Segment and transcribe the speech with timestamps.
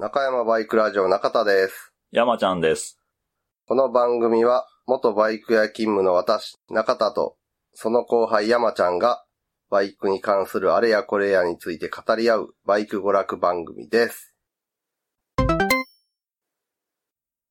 [0.00, 1.92] 中山バイクラジオ中田です。
[2.12, 3.00] 山ちゃんです。
[3.66, 7.34] この番組は、元バイク屋勤務の私、中田と、
[7.72, 9.24] その後輩山ちゃんが、
[9.70, 14.36] バイクに関するあれやこれやについて語り合う、バイク娯楽番組です。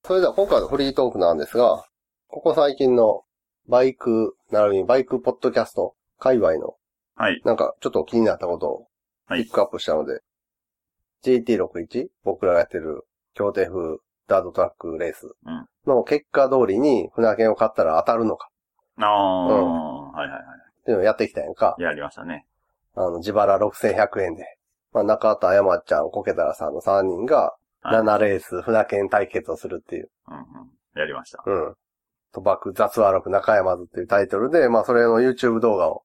[0.05, 1.84] それでは今回のフリートークなんですが、
[2.29, 3.23] ここ最近の
[3.68, 6.75] バイク、並びにバイクポッドキャスト、界隈の、
[7.14, 7.41] はい。
[7.43, 8.88] なんかちょっと気になったことを
[9.25, 10.21] はいピックアップしたので、
[11.23, 12.07] GT61?
[12.23, 13.97] 僕らがやってる協定風
[14.28, 18.50] ダートトラックレースうんの結果通りに船券を買ったら当たるのか
[18.97, 21.75] ああ、はいはいはっていうのをやってきたやんか。
[21.78, 21.82] い。
[21.82, 22.45] やりましたね。
[22.95, 24.45] あの、自腹6100円で。
[24.93, 30.09] まあ、中田山ちゃん、コケタラさんの3人がはい7レース船券対決をするっていう。
[30.29, 30.45] うんうん。
[30.95, 31.43] やりました。
[31.45, 31.75] うん。
[32.34, 36.03] 賭博雑話録中山津っていうタイトルで、まあそれの YouTube 動画を。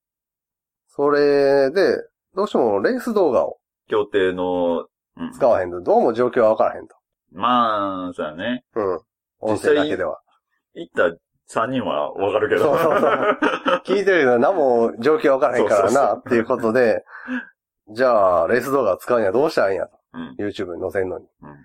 [0.88, 1.96] それで、
[2.34, 4.86] どうしてもレース動画を協定の、うん、
[5.34, 6.94] 使わへんと、どうも状況はわからへんと。
[7.32, 8.64] まあ、そうやね。
[8.74, 9.00] うん。
[9.40, 10.20] 音声だけでは。
[10.74, 11.16] 行った
[11.60, 12.62] 3人はわかるけど。
[12.62, 13.38] そうそうそう
[13.84, 17.04] 聞いてるけど何も状況わからへんからな、っていうことで、
[17.90, 19.98] じゃあ、レース動画を使うにはどうしたらいいんやと。
[20.14, 20.36] うん。
[20.38, 21.26] YouTube に載せんのに。
[21.42, 21.56] うん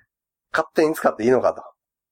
[0.53, 1.61] 勝手に使っていいのかと。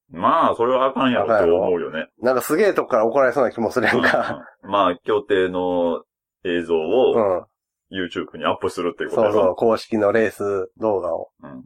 [0.10, 2.10] まあ、それはあかんやろって思うよね。
[2.22, 4.44] なんかすげえとこから怒られそうな気もするやんか。
[4.64, 6.04] うんまあ、協定の
[6.44, 7.46] 映像うをん。
[7.92, 9.22] YouTube にアップするっていうこと。
[9.24, 11.30] そうそう、公式のレース動画を。
[11.44, 11.64] うん。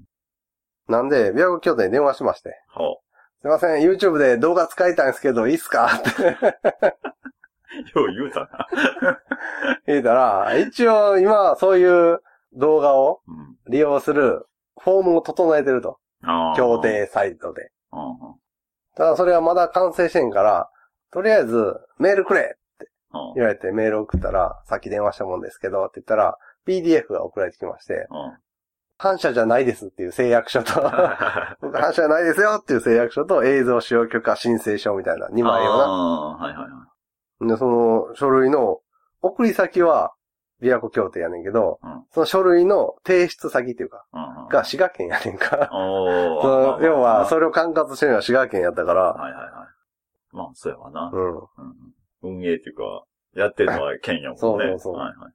[0.87, 2.55] なんで、琵琶湖京都に電話しまして。
[2.69, 2.97] ほ
[3.41, 5.87] すいません、YouTube で動画使いたいんですけど、いいっすか？
[5.87, 6.25] ってう。
[7.99, 8.67] よう言うたな。
[9.87, 12.21] 言うたら、一応今、そういう
[12.53, 13.55] 動画をうん。
[13.71, 14.45] 利用する
[14.81, 15.99] フォームを整えてると。
[16.23, 16.55] ああ。
[16.57, 17.71] 協定サイトで。
[17.93, 18.35] うんうん。
[18.95, 20.69] ただそれはまだ完成してんから、
[21.11, 22.55] とりあえずメールくれうん
[23.35, 28.37] 言われてメール送ったら、さっき電話したもんですけど、って言ったら、PDF が送られてきまして、うん。
[28.97, 30.73] 反射じゃないですっていう誓約書と、
[31.61, 35.87] 僕反射じゃないですよっていう誓約書と映像使用許可申請書みたいな2枚をな。
[35.87, 36.87] はいはいは
[37.41, 37.47] い。
[37.47, 38.81] で、その書類の
[39.21, 40.13] 送り先は、
[40.61, 44.49] 琵琶湖協定やねんけど、うんその書類の提出先っていうか、うんうん。
[44.49, 45.69] が滋賀県やねんか。
[45.71, 49.51] その要は、そそれを管轄してるのは滋賀県やったから、はいはいはい。
[50.35, 51.11] まあ、そうやわな。
[51.13, 51.37] うん。
[51.37, 51.43] うん
[52.21, 53.03] 運営っていうか、
[53.35, 54.39] やってるのは県やもんね。
[54.39, 55.29] そうそうそうはいは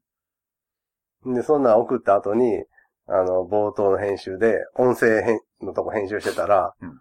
[1.32, 1.34] い。
[1.34, 2.64] で、そんなん送った後に、
[3.06, 7.00] あの、冒頭の編集で、音声編のとこ編集してたら、うん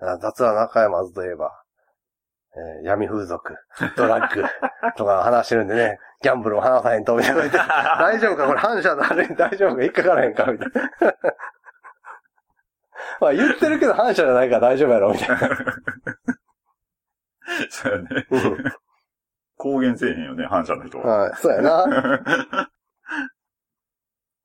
[0.00, 1.50] あ雑話中山ずといえば、
[2.54, 3.56] えー闇風俗、
[3.96, 4.44] ドラッグ
[4.96, 7.42] とか話してるんでね、ギャンブルも話さへんと、みたいな
[7.98, 10.90] 大丈夫かこれ反射のあれ大丈夫か引っかからへんかみたいな。
[13.20, 15.38] まあ言ってるけど反射じゃないから大丈夫やろ、みたいな。
[17.70, 18.26] そうやね。
[19.64, 21.18] うん公言せえへんよね、反射の人は。
[21.24, 21.84] はい、そうやな。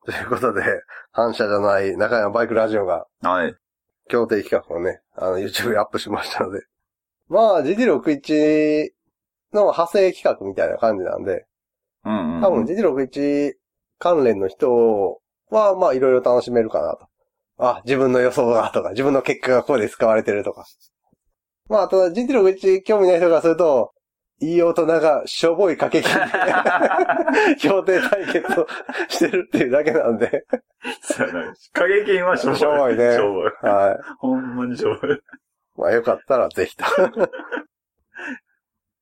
[0.06, 0.64] ということで、
[1.12, 3.56] 反射じゃない中山バイクラジオがはい。
[4.10, 6.64] 協定企画をね、あの、YouTube にアップしましたので。
[7.30, 8.90] まあ、GT61
[9.54, 11.46] の派生企画みたいな感じなんで、
[12.04, 12.42] うんうん。
[12.42, 13.54] 多分 GT61
[14.00, 17.08] 関連の人は、まあ、いろいろ楽しめるかなと。
[17.60, 20.66] あ、自分の予想がとか、自分の結果がここで使われてるとか。
[21.70, 23.94] まあ、ただ GT61 興味ない人からすると、
[24.40, 26.26] いい大人がしょぼい掛け金
[27.56, 28.68] で 協定対決を
[29.08, 30.46] してるっていうだけなんで、
[31.02, 31.54] そうやな。
[31.74, 32.60] 影金はしょぼい。
[32.60, 33.52] しょぼいねしょぼい。
[33.62, 34.00] はい。
[34.20, 35.20] ほんまにしょぼい。
[35.78, 36.84] まあよかったらぜひと。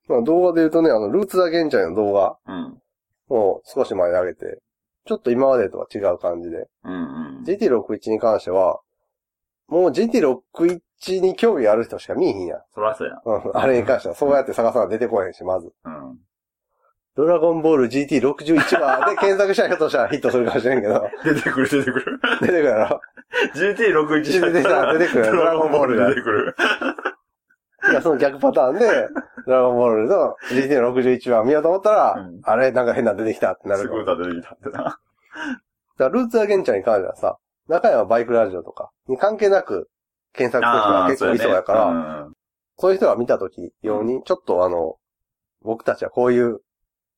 [0.07, 2.77] まあ動画で言うとね、あの、ルーツザゲンチャイの動画うん。
[3.29, 4.59] を少し前に上げて、
[5.05, 7.43] ちょっと今までとは違う感じで、うんうん。
[7.45, 8.81] GT61 に関しては、
[9.67, 12.62] もう GT61 に興味ある人しか見えへんやん。
[12.73, 13.16] そらそうや。
[13.25, 15.72] うん、あれに関しては、そうやって探さな出てこへんし、まず。
[15.84, 16.19] うん。
[17.16, 22.19] ドラゴンボール GT61 話で検索した人としたらヒットするかもしれんけど、 出てくる出てくる。
[22.40, 23.01] 出てくるやろ
[23.56, 26.56] GT61 出てきた出てくるドラゴンボールドラゴンボール出てくる。
[27.90, 29.09] いや、その逆パターンで、
[29.47, 34.84] ドラゴンボールの GT61 話見ようと思ったら、うんあれ、なんか変なの出てきたってなると思うスクーター出てきたってな。
[34.84, 35.00] だか
[35.97, 39.90] らルーツアゲンチャーに関してはさ、中山バイクラジオとかに関係なく
[40.33, 42.33] 検索する人が結構いそうやから、うん
[42.78, 44.95] そういう人が見たとき用に、ちょっとあの、
[45.61, 46.61] 僕たちはこういう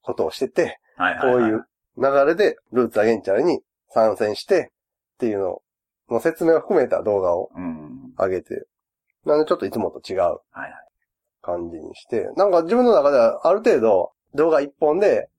[0.01, 1.41] ことをしてて、はいはいはい。
[1.41, 1.65] こういう
[1.97, 4.71] 流れでルーツアゲンチャーに参戦して
[5.15, 5.61] っていうの
[6.09, 8.13] の説明を含めた動画をうん。
[8.17, 8.65] 上げて、
[9.25, 10.39] なんでちょっといつもと違う。
[11.41, 15.29] 感じにして、なんか自分の中ではある程度動画一本で、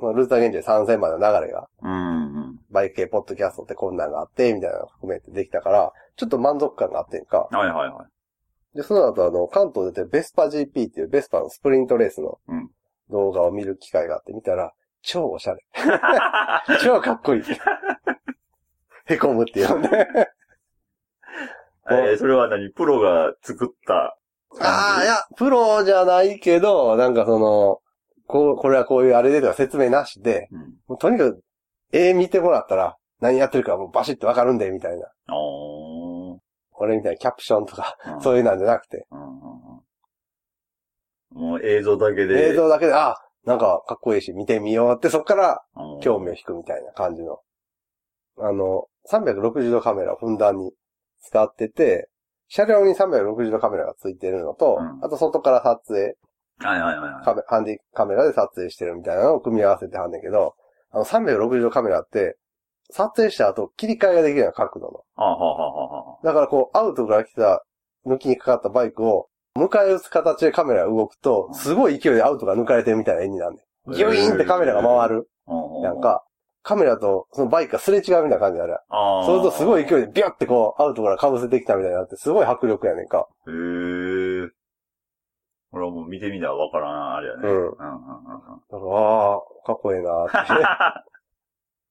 [0.00, 2.41] ルーツアゲンチャー参戦までの流れがうんうん。
[2.72, 7.48] バイク系ポッドキャストってこんなんがあって、みたいなのを含めてできたから、ちょっと満足感があってんか。
[7.50, 8.06] はいはいは
[8.74, 8.76] い。
[8.76, 12.70] で、その後あの、関東出てるベスパ GP っていうベスパのスプリントレースのうん
[13.10, 14.72] 動画を見る機会があって見たら、
[15.02, 15.62] 超おしゃれ。
[16.82, 17.42] 超かっこいい。
[19.06, 20.08] へこむっていうね。
[21.90, 22.70] えーそれは何？
[22.70, 24.16] プロが作った？
[24.60, 27.80] ああ、いや、プロじゃないけど、なんかその、
[28.26, 30.48] こう、これはこういうあれでとか説明なしで、
[30.88, 30.96] うん。
[30.98, 31.42] とにかく、
[31.92, 35.06] 絵見てもらったら、何やってるかもうバシッとわかるんで、みたいな。
[36.72, 39.82] 俺みたいなキャプションとか、うんそういうなんじゃなくて、うんうんうん
[41.34, 42.50] もう映像だけで。
[42.50, 43.16] 映像だけで、あ、
[43.46, 47.38] なんかかっこいいし、見てみようって、そっからうん興味を引くみたいな感じの。
[48.38, 50.72] あの、360度カメラをふんだんに
[51.22, 52.10] 使ってて、
[52.48, 56.16] 車両に360度カメラがついてるのと、うんあと外から撮影、
[56.58, 57.24] はいはいはいはい。
[57.24, 60.54] カメハンディカメラで撮影してるみたいなのを組み合わせてはんねんけど、
[60.92, 62.36] あの360度カメラって、
[62.90, 64.92] 撮影した後切り替えができるような角度の。
[65.16, 67.64] はあ、はあだからこう、アウトから来た、
[68.06, 73.92] 抜きにかかったバイクを、迎え撃つ形でカメラが動くと、すごい勢いでアウトが抜かれてるみたいな絵になるねん。
[73.92, 75.28] ギュイーンってカメラが回る。
[75.46, 76.24] うんなん、か、
[76.62, 78.78] カメラとそのバイクがすれ違うみたいな感じになる。
[78.88, 79.26] ああ。
[79.26, 83.26] そうするとすごい勢いでビュってこう、アウトから被せてきたみたいになって、すごい迫力やねんか。
[83.48, 83.52] へえ。
[85.72, 87.40] 俺はもう見てみたらわからん、あれやね。
[87.44, 87.50] うん。
[87.50, 87.78] うんうんうんうん。
[88.70, 91.04] だから、ああ、かっこいいなーっ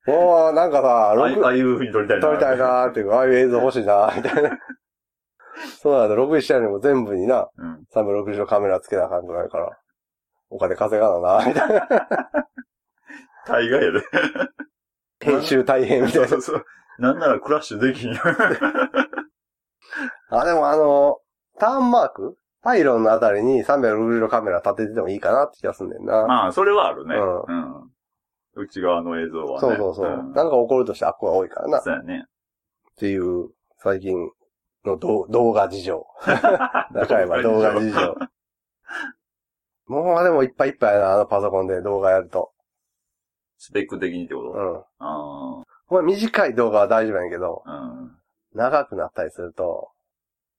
[0.06, 0.12] て。
[0.12, 2.28] おー、なんかさ、ああいう録ああいう風に撮りたいな。
[2.28, 4.58] 撮りたいなーっていうか、ああいう映像欲しいなーみたいな。
[5.82, 7.84] そうなんだ、6したよりも全部にな、うん。
[7.94, 9.70] 360度カメラつけなあかんくないから、
[10.50, 11.88] お金稼がなな、みたいな。
[13.48, 14.02] 大概やで。
[15.22, 16.54] 編集大変みたいなそうそ。
[16.54, 16.66] うそう。
[17.00, 18.20] なんならクラッシュできんよ。
[20.30, 21.20] あ、でもあの、
[21.60, 26.26] ターンマークパイロンのあたりに360度カメラ立てててもいいかなって気がすんねんな。
[26.28, 27.16] まあ、それはあるね。
[27.16, 27.92] ううん。
[28.54, 29.60] 内側の映像はね。
[29.60, 30.10] そうそうそう。
[30.10, 31.80] んなんか起こるとしてあっこが多いからな。
[31.80, 32.26] っそうやね。
[32.98, 34.16] ていう、最近
[34.86, 36.06] の動動画事情。
[36.94, 38.16] 中山動画事情。
[39.88, 42.52] もうでもいっぱいいっぱいやな、あのパソコンで動画やると。
[43.58, 44.86] スペック的にってこうとん。
[45.00, 47.78] あこれ短い動画は大丈夫やけど、あ。
[47.78, 48.18] うん。
[48.54, 49.92] 長くなったりすると、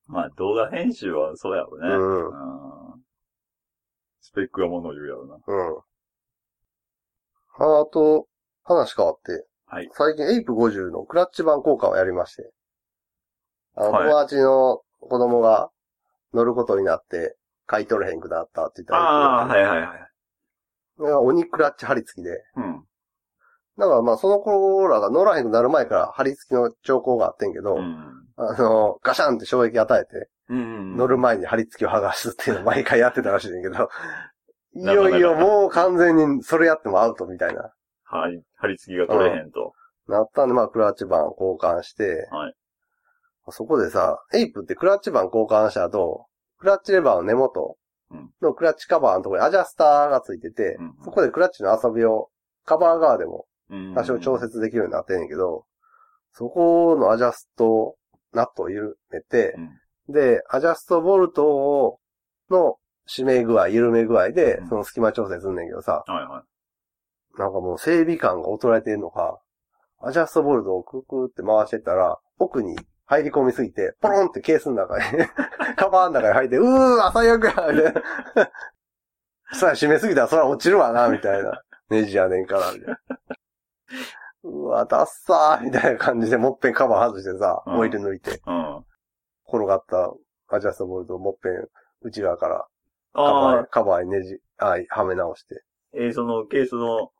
[0.06, 1.88] まあ、動画編集はそうやろね。
[1.88, 3.02] うんうん
[4.22, 5.34] スペックがものを言うやろな。
[5.46, 5.78] うん。
[7.58, 8.28] あと、
[8.64, 9.90] 話変わって、はい。
[9.93, 12.50] 最近エイプ50のクラッチ版交換をやりまして、
[13.75, 15.70] あの、はい友達の子供が
[16.32, 20.08] 乗ることになって、買い取れへんくなったって言ったら、ああ、はいはいはい。
[20.99, 22.84] 鬼クラッチ貼り付きで、うん。
[23.78, 28.26] だからまあその子らが乗らへんくなる前から貼り付きの兆候があってんけど、うん。
[28.36, 30.96] あの、ガシャンって衝撃与えて、うん。
[30.96, 33.88] 乗る前に貼り付きを剥がすっていうのを毎回やってたらしいねんけ ど、
[34.74, 37.72] いよいよもう完全にそれやってもアウトみたいな。
[38.04, 38.42] はい。
[38.56, 39.72] 貼り付きが取れへんと。
[40.08, 42.54] なったんで、まあ、クラッチ板交換して、はい
[43.48, 46.26] そこでさ、エイプってクラッチ板交換した後、
[46.58, 47.76] クラッチレバーの根元
[48.40, 52.28] のクラッチカバーのところにアジャスターがついてて、うんそこでクラッチの遊びを
[52.64, 53.42] カバー側でもうん
[53.94, 54.38] 多少調。
[54.38, 55.64] 節できるようになってんねんけど、
[56.32, 57.96] そこのアジャスト、
[58.32, 59.56] ナットを緩めて、
[60.08, 61.98] で、アジャストボルトを
[62.50, 62.76] の
[63.08, 67.38] 締め具合、緩め具合でうん、その隙間調整すんねんけどさ、はいはい。
[67.38, 69.40] なんかもう整備感が衰えてるのか、
[70.00, 72.76] アジャストボルトをククって回してったら、奥に
[73.06, 75.04] 入り込みすぎて、ポロンってケースの中に、
[75.76, 78.02] カバーの中に入って、うーわ、最悪やみたいな。
[79.54, 81.62] さあ、締めすぎたらそら落ちるわな、みたいな。
[81.90, 82.98] ネジやねんから、みたいな。
[84.44, 88.84] うわ、ダッサーみたいな感じで、もっぺんカバー外してさ、うんオイル抜いて、うん。
[89.46, 90.12] 転がった
[90.54, 91.52] アジャストボルトをもっぺん
[92.02, 92.66] 内側から
[93.14, 95.62] カバああ、ーカバーにネジ、あはめ直して。
[95.94, 97.11] えーそのケースの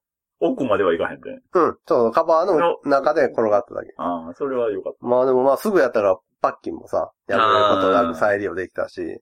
[0.41, 1.31] 奥まではいかへんで。
[1.55, 1.77] うん。
[1.87, 3.93] そう、カバーの中で転がっただけ。
[3.97, 7.43] ああ、それはよかっまあでもまあすぐやったらパッキンもさ、やる
[7.77, 9.21] ことなく再利用できたし、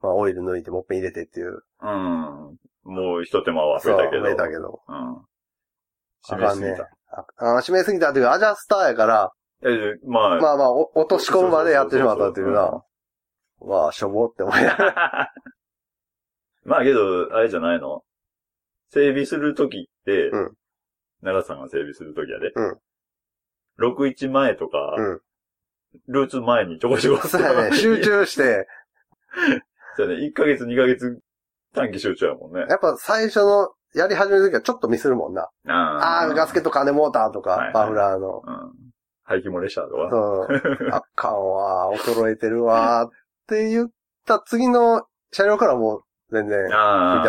[0.00, 1.62] まあオイル抜いてもっぺん入れてっていう。
[1.80, 1.88] た。
[1.88, 2.58] うん。
[2.84, 4.22] もう一手間は増そう、えたけど。
[4.22, 4.80] 増えたけど。
[4.88, 5.16] うん。
[6.28, 6.90] あ締めすぎた。。
[7.10, 12.82] ああ締めすぎたっていうか、アジャスターやから、えーまあ、まあまあ、お落とし込むまでやってしまったっていうな。
[13.60, 15.32] まあ、しょぼって思いながら。
[16.64, 18.02] まあけど、あれじゃないの？
[18.90, 20.52] 整備するときって、うん
[21.22, 22.50] 長さんが整備するときやで。
[22.54, 22.78] うん
[23.78, 25.20] 61前とか、うん
[26.08, 27.28] ルーツ前にちょこちょこ。
[27.28, 28.66] そうやね、集中して、
[29.96, 31.20] そうやね、1ヶ月2ヶ月
[31.74, 32.64] 短期集中やもんね。
[32.68, 35.48] やっぱ最初のやり始めるときはちょっとミスるもんな。
[35.68, 38.42] あああ、ガスケット金モーターとかはいはい、マフラーの。
[38.44, 38.72] うん。
[39.24, 40.08] 排気漏れしたとか。
[40.10, 40.88] そう。
[40.92, 43.10] あかんわ、衰えてるわ、っ
[43.46, 43.90] て言っ
[44.26, 46.64] た次の車両からもう全然。
[46.64, 46.80] みたい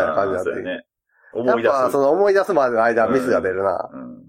[0.07, 0.71] な感じになってそうやね。
[0.71, 0.81] や
[1.33, 1.71] 思い出す。
[1.71, 3.89] っぱその思い出すまでの間ミスが出るな。
[3.91, 4.23] うん。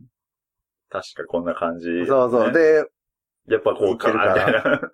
[0.91, 2.47] 確かこんな感じ、そうそう。
[2.49, 2.87] ねで、
[3.49, 4.81] やっぱこうかな、みたいな。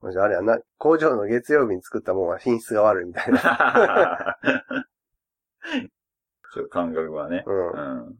[0.00, 4.36] もしあれやな、工場の月曜日に作ったもんは品質が悪いみたいな。
[6.54, 7.44] ちょっと感覚がね。
[7.46, 8.08] ううん。
[8.10, 8.14] ん。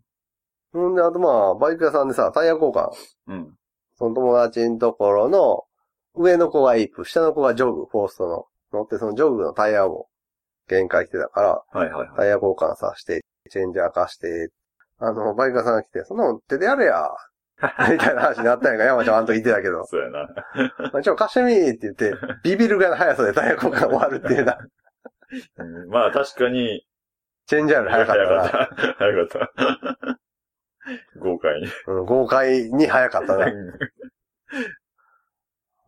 [0.72, 2.90] ほんで、あとまあ、バイク屋さんでさ、タイヤ交換。
[3.28, 3.54] うん。
[3.96, 5.64] その友達のところの
[6.14, 8.46] 上の子がエイプ、下の子がジョグ、フォーストの。
[8.72, 10.08] 乗って、そのジョグのタイヤも
[10.68, 12.16] 限界来てたから、はいはいはい。
[12.16, 14.50] タイヤ交換させて、チェンジャー貸して、
[14.98, 17.08] あの、バイカーさんが来て、そんなの手でやれや、
[17.90, 19.84] みたいな話になったんやんか、山ちゃんあの時言ってたけど。
[19.86, 20.28] そうやな。
[20.92, 24.58] まあちょ、貸してみーって言って、ビビるぐらいの速さでタイヤ交換終わるっていうな。
[25.58, 26.84] うんまあ確かに、
[27.46, 28.48] チェンジャーより速かったな。
[28.48, 28.94] 早かった。
[28.96, 30.18] 早かった。
[31.20, 31.66] 豪快に。
[31.86, 33.46] うん、豪快に速かったな。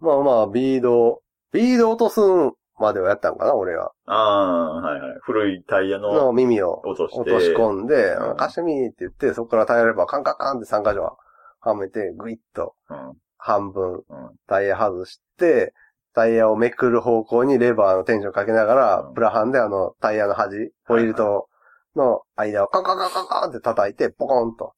[0.00, 1.22] まあまあ、ビード、
[1.52, 3.92] ビード落とすんまではやったんかな、俺は。
[4.06, 5.18] ああ、はいはい。
[5.22, 7.20] 古いタイヤのの耳を落として。
[7.20, 11.16] 落とし込んで、うん貸してみーって言って、そこからタイヤレバーカンカンカンって3箇所
[11.60, 13.12] はめて、グイッとうん。
[13.38, 14.02] 半分うん。
[14.46, 15.72] タイヤ外して、
[16.16, 21.48] タイヤをめくる方向にレバーのテンションかけながら、うんプラハンであのタイヤの端、ホイールと
[21.94, 24.72] の間をカンカンカンカンカンって叩いて、ポコンと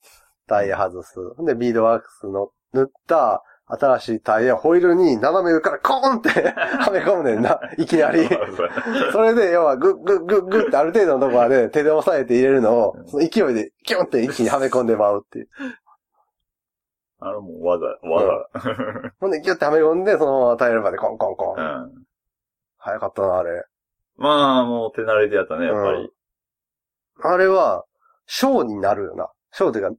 [0.48, 1.14] タイヤ外す。
[1.46, 7.60] で、ビードワックスの塗った新しいタイヤをホイールに斜め上からコーンって はめ込むねんな。
[7.76, 8.28] いきなり。
[9.12, 15.48] それで、要は、グッグッグッグッってある程度のところまで手で押さえて入れるのを、その勢いでキュンって一気にはめ込んでまうっていう。
[17.20, 19.10] あれもう技、技。
[19.20, 21.60] ほんで、ギュッてはめ込んで、そのままタイヤレバーでコンコンコン。
[21.60, 22.04] うん。
[22.78, 23.64] 早かったな、あれ。
[24.16, 26.10] まあ、もう手慣れてやったね、やっぱり。
[27.22, 27.84] あれは、
[28.26, 29.28] ショーになるよな。
[29.52, 29.96] ショーっていうか、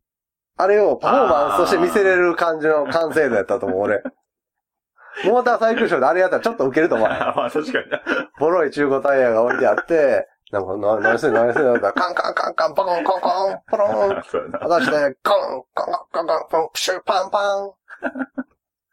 [0.57, 4.03] あれをパフォーマンスとして見せれる感じの完成度やったと思う、俺。
[5.25, 7.07] モーターサイクルショーであれやったらちょっとウケると思う。
[7.09, 8.01] まあ確かにな。
[8.39, 14.59] ボロい中古タイヤが置いてあって、なんか、な何してんの何してんのっカンカンカンカン、パコンコンコン、ポロン、 そうやな。
[14.59, 17.71] 私で、コン、コンコンコンコン、プシュ、パンパン。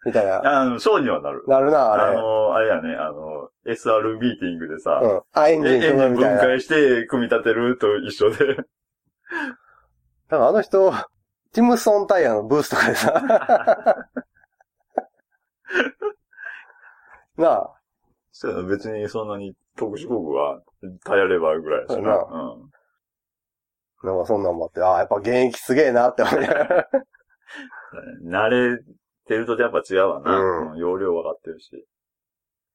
[0.04, 0.60] みたいな。
[0.60, 1.44] あの、ショーにはなる。
[1.48, 2.16] なるな、ああれ。
[2.16, 5.22] の、あれやね、あの、SR ミーティングでさ、うん。
[5.32, 6.36] あ、エンジエンジン組むみたいな。
[6.36, 8.56] だか分解して組み立てると一緒で。
[10.28, 10.92] らあの人、
[11.52, 13.12] ティムソンタイヤのブースとかでさ、
[17.36, 17.74] なあ、
[18.30, 20.60] そうやな、別にそんなに特殊工具は
[21.04, 22.14] 耐えればぐらいやしな。
[22.28, 22.28] そ
[24.02, 24.08] うん。
[24.08, 26.88] なんかそんなんもあって、ああ、やっぱ現役すげえなって思いながら。
[28.24, 28.78] 慣れ
[29.26, 30.38] てるとやっぱ違うわな。
[30.38, 31.86] うんうん容量分かってるし。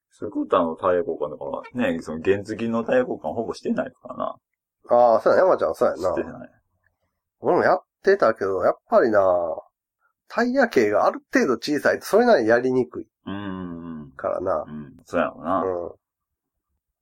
[0.09, 4.35] スクーターのタイヤ交換とかはね、その原付のタイヤ交換ほぼしてないからな。
[4.89, 6.23] ああ、そうや、山ちゃんそうやなして。
[6.23, 6.49] ない。
[7.39, 9.21] 俺もやってたけど、やっぱりな、
[10.27, 14.11] タイヤ系がある程度小さいとそれなりにやりにくいうーん。
[14.15, 14.63] からな。
[14.67, 14.95] うん。
[15.05, 15.63] そうやろな。
[15.63, 15.91] うん。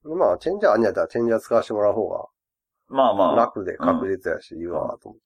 [0.04, 2.26] まあ、チェンジャーあんやったらチェンジャー使わせてもらう方が
[2.88, 3.36] まあまあ。
[3.36, 5.22] 楽で確実やし、いいわ、と思って。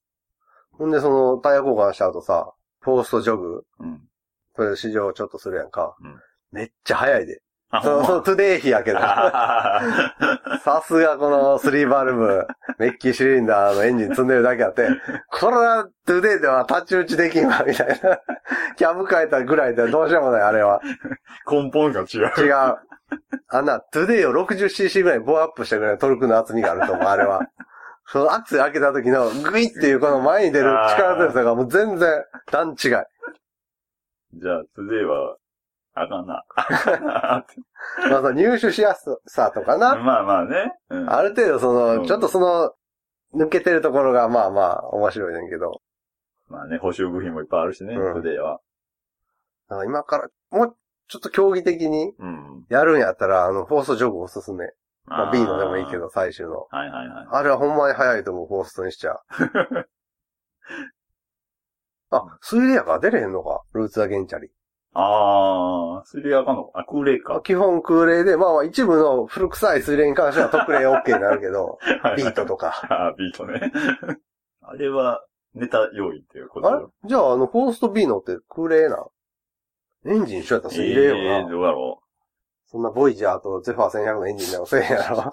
[0.72, 4.00] ほんで、その、タイヤ交換した後さ、フォーストジョグ、うん。
[4.56, 5.96] それで試乗ちょっとするやんか。
[6.00, 6.20] うん
[6.54, 7.42] めっちゃ早いで。
[7.78, 9.00] あ、その、そのほんトゥデイ比やけど。
[9.00, 9.80] ま
[10.64, 12.46] さすがこの3バルブ、
[12.78, 14.88] メッキシリンダーのエンジン積んでるだけあって、
[15.30, 18.18] これはトゥデイでは太刀打ちできんわ、みたいな。
[18.76, 20.80] キャブ変えたぐらいではどうしようもない、あれは。
[21.50, 22.32] 根本が違う。
[22.38, 22.76] 違う。
[23.48, 27.40] あんな、トゥデイを 60cc ぐらいボアアップしたぐらいのトルクの厚みがあると思う、あれは。
[28.06, 32.76] そのアクセル開けた時のグイっていうこの前に出る力強さがもう全然段違い。
[32.80, 35.36] じゃあ、トゥデイは、
[35.94, 36.44] あかんな。
[36.56, 37.54] あかんなって
[38.10, 39.96] まあその入手しやすさとかな。
[39.96, 40.74] まあまあね。
[40.90, 42.72] うんある程度その、うんちょっとその、
[43.34, 45.80] 抜けてるところがまあまあ面白いねんけど。
[46.48, 48.60] まあね、補修部品もいっぱいあるしね、うんトゥデイは。
[49.68, 50.76] だから今から、もう
[51.08, 52.64] ちょっと競技的にうん。
[52.68, 54.66] やるんやったら、あの、フォーストジョグおすすめ。
[55.06, 55.98] まあー B のでもいいけ。
[55.98, 56.66] ど、最終の。
[56.70, 57.26] はいはいはい。
[57.30, 59.18] あれはほんまに早いと思う、フォーストにしちゃ。
[62.10, 64.50] あ、水冷やから出れへんのかルーツアゲンチャリ。
[64.94, 67.40] あー、スリアかのあ、空冷か。
[67.42, 71.78] 基本空冷で、まあまあ一部の古臭い水冷に関しては特例 OK になるけど、
[72.16, 72.72] ビートとか。
[72.88, 73.72] あービートね。
[74.62, 75.24] あれは、
[75.54, 76.86] ネタ用意っていうことあれ？
[77.04, 79.06] じゃああの、フォースト B のって空冷な
[80.06, 81.38] エンジン一緒やったら水冷よな。
[81.38, 82.00] えー、どうやろ
[82.66, 85.32] そんなボイジャーとゼファー1100のエンジンでもせえへんやろ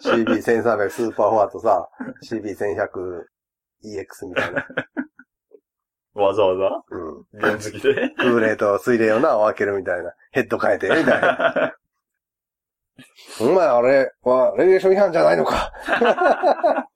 [0.00, 1.88] ？CB1300 スーパーフォアとさ、
[2.24, 4.66] CB1100EX みたいな。
[6.18, 6.26] う。
[6.26, 6.56] わざわ
[6.90, 6.96] ざ？
[6.96, 6.98] う
[7.38, 7.40] ん。
[7.40, 10.12] 原付で空冷と水冷をな、分けるみたいな。
[10.32, 11.74] ヘッド変えて、みたいな。
[13.40, 15.72] お前あれは、レギュレーション違反じゃないのか。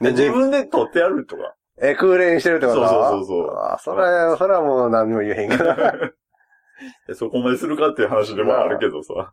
[0.00, 1.54] ね自分で取ってやるとか？
[1.82, 5.64] え、空冷にしてるってことそうそうそうそうあそれ、それはもう何も言えへんけど。
[7.08, 9.32] えそこまでするかっていう話でもあるけどさ。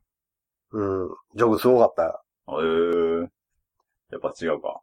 [0.72, 1.10] うん。
[1.36, 2.22] ジョグすごかったよ。
[2.50, 3.22] えー、
[4.12, 4.80] やっぱ違うか。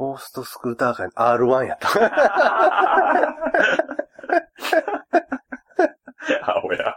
[0.00, 1.90] フォーストスクーター界の R1 やった。
[6.72, 6.96] や。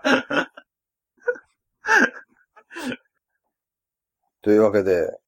[4.41, 5.19] というわけで、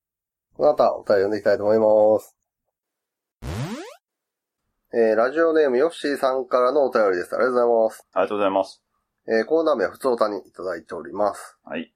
[0.58, 2.38] またお便り読んでいきたいと思います。
[4.94, 7.36] えー、ラジオネームヨッシーさんからのお便りです。
[7.36, 8.08] ありがとうございます。
[8.14, 8.82] ありがとうございます。
[9.28, 11.58] えー、コーナー名は普通歌にいただいております。
[11.66, 11.95] はい。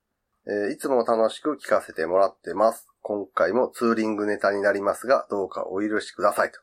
[0.52, 2.88] えー、いつも楽しく聞かせてもらってます。
[3.02, 6.60] 今回もツーリングネタになりますが、どうかお許しくださいと。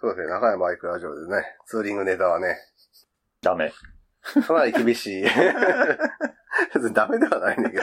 [0.00, 2.56] そうですね、中山バイクラジオでね、ツーリングネタはね、
[3.40, 3.72] ダメ。
[4.44, 5.22] かなり厳しい。
[6.74, 7.82] 別にダメではないんだけど。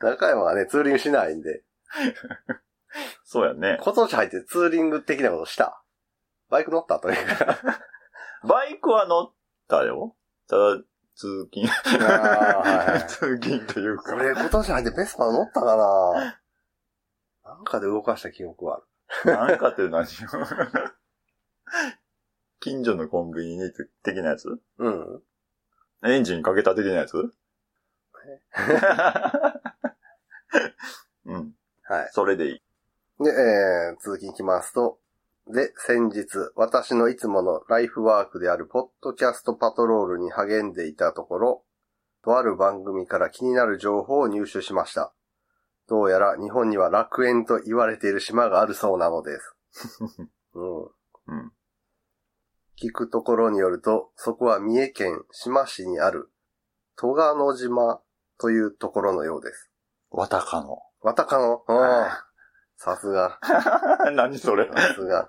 [0.00, 1.62] 中山はね、ツーリングしないんで、
[3.24, 3.78] そうやね。
[3.80, 5.82] 今年入ってツーリング的なことした。
[6.50, 7.58] バイク乗ったというか。
[8.46, 9.32] バイクは乗っ
[9.66, 10.14] たよ。
[10.46, 10.82] ただ、
[11.16, 11.66] 通勤。
[13.08, 14.14] 通勤というか。
[14.14, 16.38] 俺今年入ってベスパ乗ったかな
[17.44, 18.82] なんかで動かした記憶は
[19.24, 19.32] ある。
[19.32, 20.06] なんかって何よ。
[22.60, 23.70] 近所のコンビニに
[24.02, 24.60] 的なやつ？
[24.78, 25.22] うん。
[26.04, 27.16] エンジンかけた的なやつ？
[31.24, 31.54] うん。
[31.84, 32.08] はい。
[32.12, 32.62] それでいい。
[33.24, 34.98] で、えー、続きいきますと、
[35.48, 36.26] で、先日、
[36.56, 41.64] 私のいつものライフワークであるポッドキャストパトロールに励んでいたところ、
[42.24, 45.14] とある番組から気になる情報を入手しました。
[45.88, 49.56] どうやら日本には楽園と言われている島があるそうなのです。
[50.54, 50.82] うん。
[50.82, 51.52] うん。
[52.82, 56.28] 聞くところによると、そこは三重県志摩市にある、
[56.96, 58.02] 戸賀野島
[58.38, 59.70] というところのようです。
[60.10, 60.82] わたかの。
[61.02, 61.64] わたかの？
[61.68, 62.25] うん
[62.76, 63.38] さすが。
[64.12, 64.66] 何それ？
[64.66, 65.28] さすが。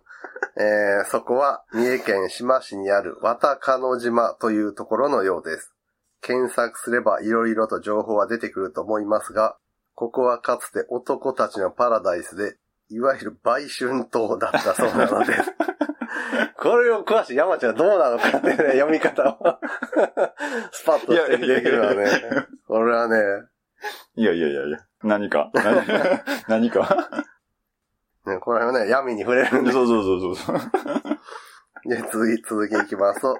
[0.57, 5.73] えー、そこは三重県志摩市にある綿鹿の島というところのようです。
[6.21, 9.55] 検索すれば色々と情報は出てくると思いますが、
[9.95, 12.57] ここはかつて男たちのパラダイスで、
[12.89, 15.53] いわゆる売春島だったそうなのです。
[16.57, 19.59] これを詳しい山ちゃんどうなのかってね、読み方を
[20.71, 22.07] スパッとしてできるわね。
[22.67, 23.17] これはね、
[24.15, 24.79] いやいやいやいや。
[25.03, 25.51] 何か。
[25.53, 25.85] 何
[26.47, 27.07] 何か。
[28.27, 30.57] ねこれはね、闇に触れるんでそうそうそうそう。
[31.89, 33.38] で、続き、続きいきますと、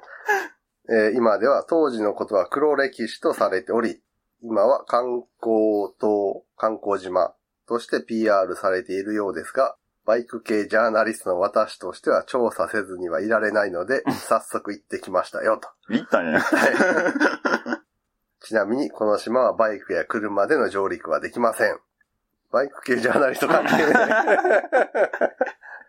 [0.90, 4.02] えー今では当時のことは黒歴史とされており、
[4.42, 7.34] 今は観光島、観光島
[7.68, 15.68] として PR されているようですが、バイク系ジャーナリストの私としては調査せずにはいられないので、 早速行ってきましたよと。
[15.90, 16.40] 行ったんや。
[18.40, 21.78] ちなみに、この島はバイクや車での上陸はできません。
[22.52, 23.84] バイク系ジャーナリスト関係ない。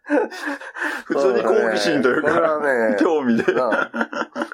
[1.04, 3.52] 普通に好奇心というこれか、はね、興味で。
[3.52, 3.90] なあ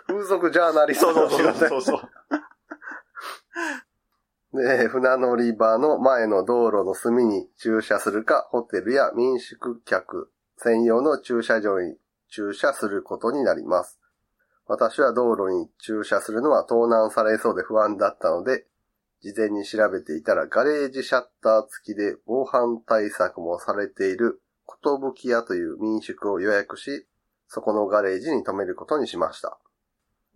[0.06, 2.10] 風俗ジャーナリスそうそうトの仕事そうそうそう。
[4.62, 11.96] で、船乗り場の前の道路の隅に駐車するか、ホテルや民宿客専用の駐車場に
[12.28, 13.98] 駐車することになります。
[14.66, 18.64] 私は道路に駐車するのは盗難されそうで不安だったので、
[19.24, 27.06] 事前に調べていたらガレージシャッター付きで防犯対策もされていることぶき屋という民宿を予約し、
[27.48, 29.58] そこのガレージに停めることにしました。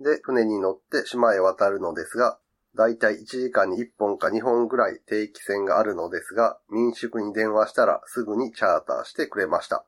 [0.01, 2.39] で、船に乗って島へ渡るのですが、
[2.75, 9.85] だいたい1時間に1本か2本ぐらい定期船があるのですが、民宿に電話したらすぐにチャーターしてくれました。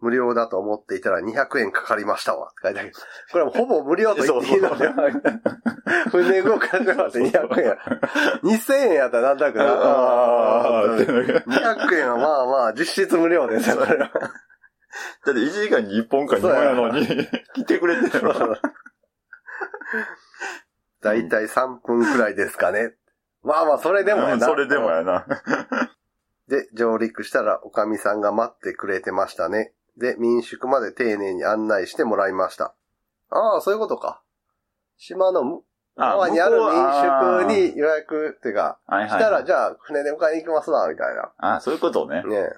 [0.00, 2.48] 無料だと思っていたら200円かかりましたわ。
[2.48, 2.92] って書いてある。
[3.32, 4.94] これはほぼ無料と言っていいの では
[6.10, 7.78] 船動かしてもらって200円や。
[8.42, 9.64] 2000円やったらなんとなくな。
[9.64, 14.10] あーってなる200円はまあまあ実質無料ですよ、これは。
[15.24, 17.06] だって1時間に1本か2本やのに、
[17.54, 18.60] 来てくれてるわ。
[21.02, 22.94] だいたい3分くらいですかね。
[23.42, 24.46] まあまあ、それでもやな。
[24.46, 25.24] それでもやな。
[26.48, 29.72] で、上陸したら、おかみさんが待ってくれてましたね。
[29.96, 32.74] で、民宿まで丁寧に案内してもらいました。
[33.30, 34.22] ああ、そういうことか。
[34.98, 35.62] 島のむ
[35.96, 38.78] 側にある民宿に予約っていうか。
[38.88, 41.32] したら、じゃあ、船で迎えに行きますわ、みたいな。
[41.38, 42.22] あ、そういうことね。
[42.22, 42.50] ね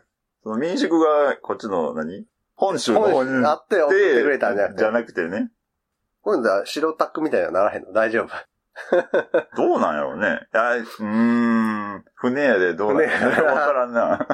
[0.43, 2.27] その民宿がこっちの何？
[2.55, 4.79] 本州の方にあって送ってくれたんじゃなくて。
[4.79, 5.51] じゃなくてね。
[6.23, 7.93] 今度は白タックみたいにはならへんの？
[7.93, 8.35] 大丈夫？
[9.57, 10.47] どうなんやろうね。
[10.53, 11.05] いやうー
[11.99, 12.05] ん。
[12.15, 14.27] 船やでどうなんや船わからんな。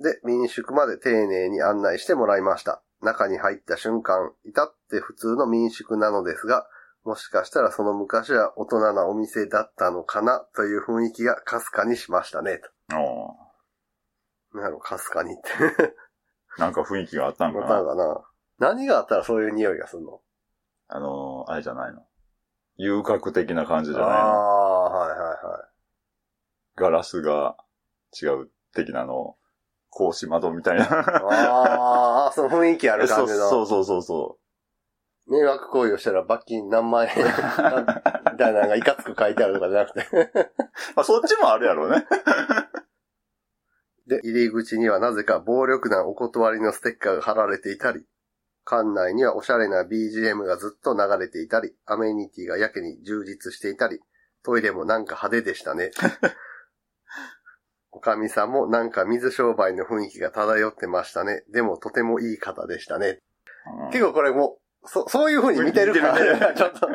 [0.00, 2.82] で、民宿まで丁寧に案内してもらいました。
[3.02, 6.66] 中に入った瞬間、至って普通の民宿なのですが、
[7.04, 12.60] もしかしたらその昔は大人なお店だったのかなという雰囲気がかすかにしましたね。
[12.92, 12.94] お
[14.52, 14.58] と。
[14.58, 15.50] なんやろ、かすかにって。
[16.58, 17.82] なんか雰囲気があったんか思ったな。
[17.82, 18.24] んかな。
[18.58, 20.20] 何があったらそういう匂いがするの？
[20.88, 22.02] あのー、あれじゃないの。
[22.76, 24.14] 遊郭的な感じじゃないの。
[24.14, 25.36] ああ、はいはいはい。
[26.76, 27.56] ガラスが
[28.20, 29.36] 違う的なの。
[29.90, 30.84] 格子窓みたいな。
[30.84, 33.48] ああ、その雰囲気ある感じの。
[33.48, 34.38] そうそうそうそ
[35.26, 40.00] 迷惑行為をしたら罰金何万円 みたいなのがいかつく書いてあるとかじゃなくて。
[40.12, 40.30] う。
[40.96, 42.04] まあそっちもあるやろうね。
[44.08, 48.04] で、入り口にはなぜか暴力団お断りのステッカーが貼られていたり、
[48.64, 54.00] 館内にはおしゃれな BGM がずっと流れていたり、アメニティがやけに充実していたり、
[54.42, 55.92] トイレもなんか派手でしたね。
[57.92, 61.42] おかみさんもなんか水商売の雰囲気が漂ってましたね。
[61.52, 63.20] でもとてもいい方でしたね。
[63.66, 66.88] うん結構これもう、そ、そういう風に見てるから、るちょっと。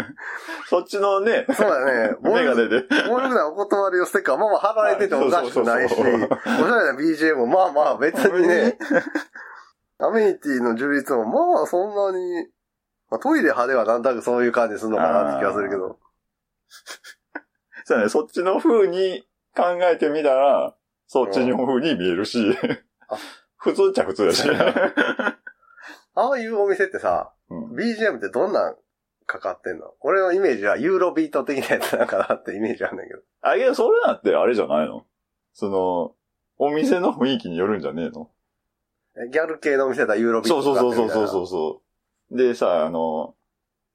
[0.68, 2.16] そっちのね、そうだね。
[2.22, 2.86] 暴 メガ力ネで。
[3.08, 8.78] 暴力団お断りのステッカーまあまあ貼られててもおかしくないし、おしゃれな BGM もまあまあ別にね、
[9.98, 12.48] アメニティの充実もまあそんなに、
[13.10, 15.98] まあ、トイレ派ではなんとなくそういう感じするのかなって気がするけど。
[17.84, 19.24] そうね、そっちの風に
[19.56, 20.74] 考えてみたら、
[21.06, 22.38] そっちの風に見えるし
[23.08, 23.16] あ、
[23.56, 24.48] 普通っちゃ普通だし。
[26.14, 27.74] ああいうお店ってさ、うん。
[27.74, 28.76] BGM ってどんなん
[29.26, 29.94] かかってんの？
[30.00, 33.20] 俺のイメージはユーロビート的なやつなんかなってイメージあるんだけど。
[33.42, 35.04] あ、けどそれなんてあれじゃないの？
[35.52, 36.14] その、
[36.58, 38.30] お店の雰囲気によるんじゃねえの？
[39.16, 41.82] えギャル系のお店だユーロビーそうトそうそうそうかかってるみたいなそうそ
[42.30, 42.36] う。
[42.36, 43.34] でさ、あの、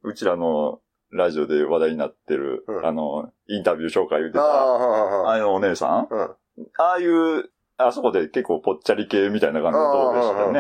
[0.03, 4.77] うちらのラジオで話題になってる、うんあの、インタビュー紹介言ってああ、た、あ
[5.23, 6.07] はあいうお姉さん？
[6.09, 6.19] うん。
[6.19, 6.29] うん。
[6.77, 10.59] ああいう、あそこで結構ぽっちゃり系みたいな感じの動画でしたよね。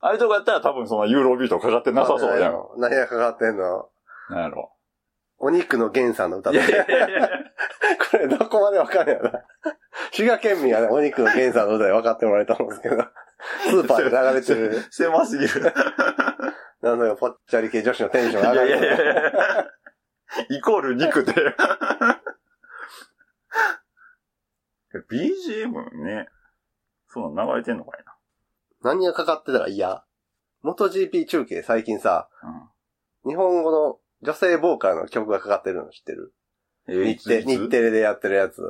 [0.00, 2.54] ああいうとこやったら多分そのユーロビートかかってなさそうやん。
[2.78, 3.88] 何がかかってんの？
[4.30, 4.70] なんやろ。
[5.38, 7.28] お肉の源さんの歌いやいやいやいや
[8.10, 9.40] これどこまでわかるやろな。
[10.12, 13.02] 滋賀県民はね、お肉の源さんの歌で分かってもらえたと思うんですけど、
[13.68, 15.72] スーパーで流れてる、狭すぎる。
[16.84, 18.70] なんだかぽっちゃり系女子のテンション上がる。
[18.70, 19.66] やいやいやいや
[20.50, 21.32] イコール肉で。
[25.10, 25.72] BGM
[26.04, 26.28] ね。
[27.08, 28.04] そんなん流れてんのかい
[28.82, 30.04] 何がかかってたら嫌
[30.62, 32.70] 元 GP 中継最近さ、な。
[33.24, 36.34] 日本語の女性ボーカルの曲がかかってるの知ってる？
[36.88, 37.06] うん。
[37.06, 38.60] 日テ、日テレでやってるやつ。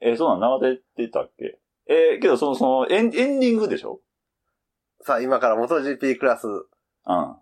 [0.00, 1.58] えー、そんなん流れてたっけ？
[1.88, 4.00] えー、けどその、その、エンエンディングでしょ？
[5.00, 6.66] さあ、今から元 GP クラスうん。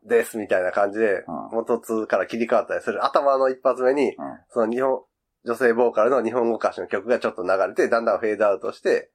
[0.05, 3.05] ですみたいな感じで、うん元2から切り替わったりする。
[3.05, 4.15] 頭の一発目に、うん。
[4.51, 5.03] その日本、
[5.45, 9.11] 女性ボーカルの日本語歌詞の曲がちょっと流れて、だんだんフェードアウトして、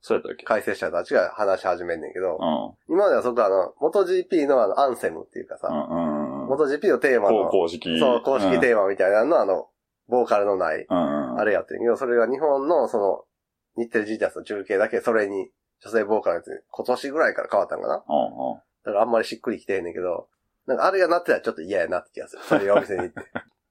[0.00, 2.38] そうやったっけ解説者たちが話し始めんねんけど、
[2.88, 2.94] うん。
[2.94, 5.68] 今まではそこはあの、元 GP のあの、アンセムっていうかさ。
[5.70, 7.98] 元 GP のテーマの、公式。
[7.98, 9.68] そう、公式ーテーマみたいなのあの、
[10.08, 10.86] ボーカルのない。
[10.90, 13.24] あれやってるけど、それが日本のその、
[13.76, 18.04] 日テレ G タスの中継だけそれに、女性ボーカルのやつに今年ぐらいから変わったのかな？
[18.84, 20.28] だからあんまりしっくりきてへんねんけど、
[20.66, 22.42] なんかあれがなってたらちょっと嫌やなって気がする。
[22.42, 23.22] そういうお店に行って。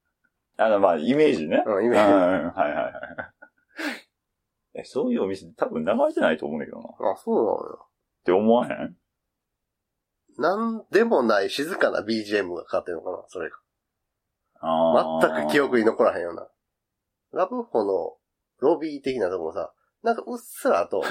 [0.58, 1.63] あの、まあ、イメージね。
[1.65, 2.13] うん、イうん、メージ。
[2.13, 2.23] はい
[2.54, 2.93] はいはい。
[4.82, 6.84] え、そういうお店多分流れてないと思うんだけどな。
[6.89, 7.88] っあ、そうなのよ。
[8.23, 8.97] て思わへん？
[10.38, 13.58] なんでもない静かな BGM がかかってるのかなそれが。
[14.62, 16.47] あー全く記憶に残らへんような。
[17.34, 18.17] ラブホの
[18.60, 21.01] ロビー的なところさ、なんかうっすらと、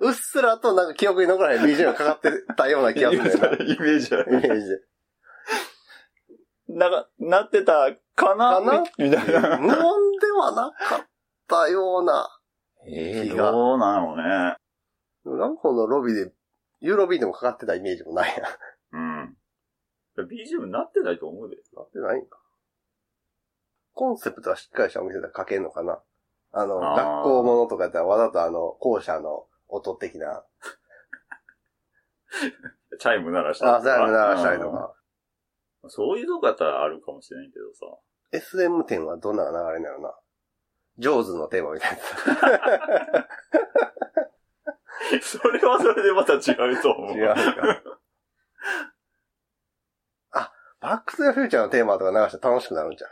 [0.00, 3.64] うっすらとなんか記憶に残らへん BGM がかかってたような気がするんだよな。
[3.64, 4.30] イメージあイる。
[4.32, 4.80] メージで。
[6.68, 9.58] なんか、なってたかなかなみたいな。
[9.58, 11.06] 無音ではなかっ
[11.46, 12.28] たような。
[12.86, 14.56] え気がどうなのね。
[15.24, 16.32] ラブホのロビーで、
[16.80, 18.44] ユーロビーでもかかってたイメージもないや。
[18.92, 19.36] うん。
[20.16, 21.56] BGM なってないと思うで。
[21.76, 22.40] なってないんか。
[23.92, 26.02] コンセプトはしっかりしたお店でかけんのかな
[26.52, 30.44] あの、あー学校ものとかやったらわざとあの、校舎の音的な、
[32.98, 34.94] チャイム鳴らしたりあ、チャイム鳴らしたりとか。
[35.82, 35.90] うん。
[35.90, 37.86] そういうとこやったらあるかもしれんけどさ。
[38.32, 40.14] SM 店はどんな流れになるな。
[40.98, 42.00] ジョーズのテーマみたいな。
[45.22, 47.16] それはそれでまた違うと思う。
[47.16, 47.82] 違うか。
[50.40, 53.10] あ、バック・トゥ・ザ・フューチャーのテーマとか流したら楽しくなるんじゃん。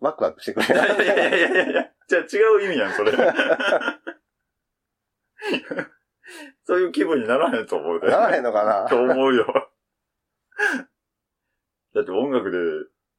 [0.00, 0.68] ワクワクしてくれい？
[0.70, 2.26] やいやいやいやいやじゃあ違
[2.62, 3.12] う意味やん、それ。
[6.64, 8.08] そういう気分にならへんと思うで。
[8.08, 8.88] ならへんのかな？
[8.88, 9.46] と思うよ。
[11.94, 12.58] だって音楽で、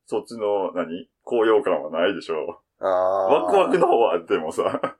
[0.06, 1.10] そっちの、何？
[1.24, 2.62] 高揚感はないでしょ。
[2.80, 3.28] ああ。
[3.46, 4.98] ワクワクの方はあってもさ、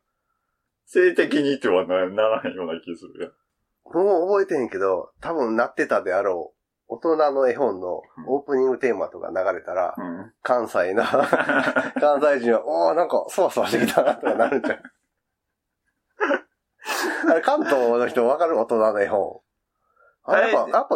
[0.86, 3.32] 性的にってはなならへんような気するやん。
[3.94, 6.57] もう覚えてへんけど、多分なってたであろう。
[6.90, 10.32] 大人の絵本のオープニングテーマとか流れたら、うん。
[10.42, 11.04] 関西な、
[12.00, 14.80] 関西人は、おーなんか、そわそわしてきたな、とかなるんじゃん。
[17.30, 19.42] あれ、関東の人わかる大人の絵本？
[20.24, 20.88] あれ、やっぱ、っ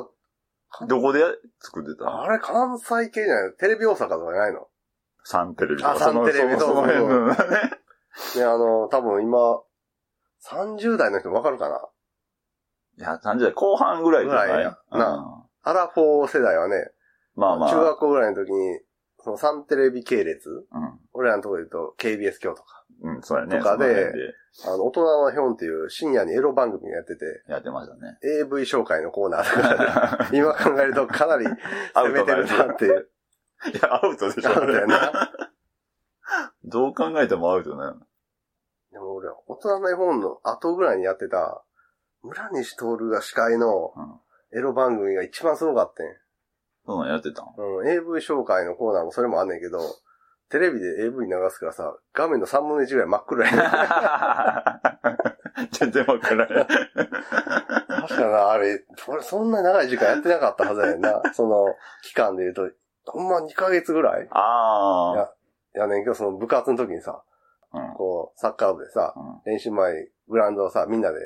[0.80, 1.20] ぱ、どこで
[1.60, 4.68] 作ってたあれ、関西系じゃないテレビ大阪とかじゃないの？
[5.24, 5.92] サンテレビとか。
[5.94, 7.36] あサンテレビそのその辺のね。
[8.38, 9.62] ね、あの、多分今、
[10.46, 11.86] 30代の人わかるかな？
[12.98, 14.48] いや、30代後半ぐらいじゃない？
[14.48, 16.76] ぐらいなアラフォー世代はね、
[17.36, 17.70] まあまあ。
[17.70, 18.80] 中学校ぐらいの時に、
[19.24, 20.50] そのサンテレビ系列？
[20.50, 21.00] うん。
[21.14, 23.58] 俺らのところで言うと KBS 京とか、うん、そうやね。
[23.58, 28.18] とかでその辺あの、大人のヒョンっていう深夜にエロ番組をやってて、やってましたね。
[28.42, 33.10] AV 紹介のコーナーとかで、 今考えるとかなり攻めてるなっていう。
[33.74, 35.32] いや、アウトでしょ、アウトやな
[36.66, 38.00] どう考えてもアウトね。
[38.92, 41.64] でも俺、大人の絵本の後ぐらいにやってた、
[42.24, 44.21] 村西徹が司会のうん。
[44.54, 46.08] エロ番組が一番すごかったん。
[46.86, 49.80] そんなんやってたんうん、AV 紹介のコーナーもそれもあんねんけど、
[50.50, 53.62] テレビで AV 流すからさ、画面の3分の1ぐらい真っ黒やねん。
[55.72, 56.68] 全然わからない。
[56.68, 56.80] 確
[58.16, 61.22] かな、あれ、俺そんな長い時間やってなかったはずやねんな。
[61.34, 62.70] その、期間で言うと、
[63.06, 65.30] ほんま2ヶ月ぐらいあ
[65.74, 67.24] やねんけど、その部活の時にさ、
[67.72, 67.80] あ。
[67.80, 67.94] うん。
[67.94, 71.18] こう、サッカー部でさ、うん練習前、グラウンドをさ、みんなで、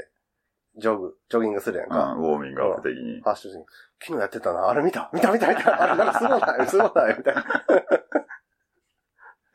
[0.78, 2.14] ジョグ、ジョギングするやんか。
[2.14, 3.22] うん、ウォーミングアップ的に。
[3.22, 3.54] ファッション
[4.02, 4.68] 昨日やってたな。
[4.70, 5.10] あれ見た？
[5.14, 6.68] 見た見た見たあれなんかすごない？
[6.68, 7.18] すごない？
[7.18, 7.42] みたいな。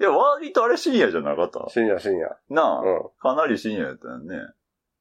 [0.01, 1.65] いや、割とあれ深夜じゃなかった？
[1.69, 2.39] 深夜深夜。
[2.49, 3.09] なあ、うん。
[3.21, 4.37] かなり深夜やったよね。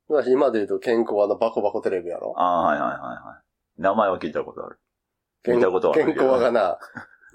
[0.09, 2.33] 私今で言うと健康はあのバコバコテレビやろ？
[2.37, 3.41] ああ、はいはいはいは
[3.77, 3.81] い。
[3.81, 4.79] 名前は聞いたことある。
[5.43, 6.77] 健見たことはある健康はがな、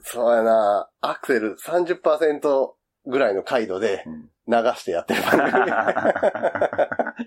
[0.03, 2.73] そうやな、アクセル30%
[3.07, 5.65] ぐらいの回度でうん流してやってる番組。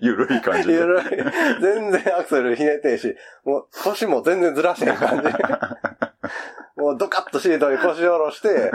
[0.00, 0.74] ゆるい感じで。
[0.74, 1.02] ゆるい
[1.60, 5.28] 全然アクセルひねってんし、もう腰も全然ずらしてん感じ。
[6.80, 8.70] もうドカッとシートに腰下ろして、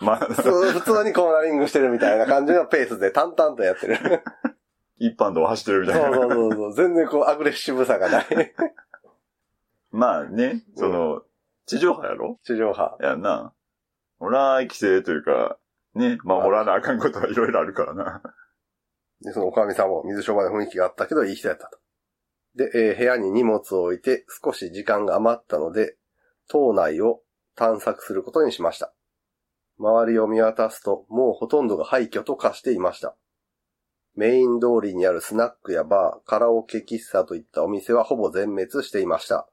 [0.00, 4.22] まあ、普通にコーナリングしてるみたいな感じのペースで淡々とやってる。
[4.98, 6.16] 一般道を走ってるみたいな。
[6.16, 6.74] そうそうそう。
[6.74, 8.26] 全然こうアグレッシブさがない。
[9.90, 11.22] まあね、その、
[11.66, 12.38] 地上波やろ？
[12.44, 12.96] 地上波。
[13.00, 13.52] やんな。
[14.18, 15.58] ほら、規制というか、
[15.98, 18.22] ね、守らなあかんことはいろいろあるからな。
[19.20, 21.78] で、そのおかみさんも水商売の雰囲気があったけど、いい人やったと。
[22.54, 25.96] で、えー部屋に荷物を置いて少し時間が余ったので、
[26.46, 27.22] 島内を
[27.56, 28.94] 探索することにしました。
[29.78, 33.16] 周りを見渡すと、もうほとんどが廃墟と化していました。
[34.14, 39.48] メイン通りにあるスナックやバー、カラオケ喫茶といったお店はほぼ全滅していました。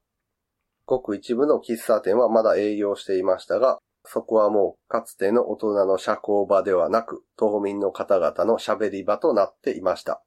[0.86, 10.23] ごく一部の喫茶店はまだ営業していましたが、そこはもうかつての大人の社交場ではなく、島民の方々の喋り場となっていました。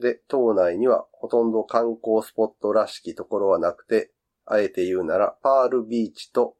[0.00, 4.12] で、島内にはほとんど観光スポットらしきところはなくて、
[4.46, 6.56] あえて言うなら、パールビーチと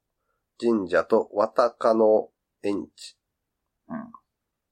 [0.61, 2.29] 神社と渡カの
[2.63, 3.17] 園地。
[3.89, 4.25] うん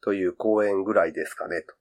[0.05, 1.75] という公園ぐらいですかね、と。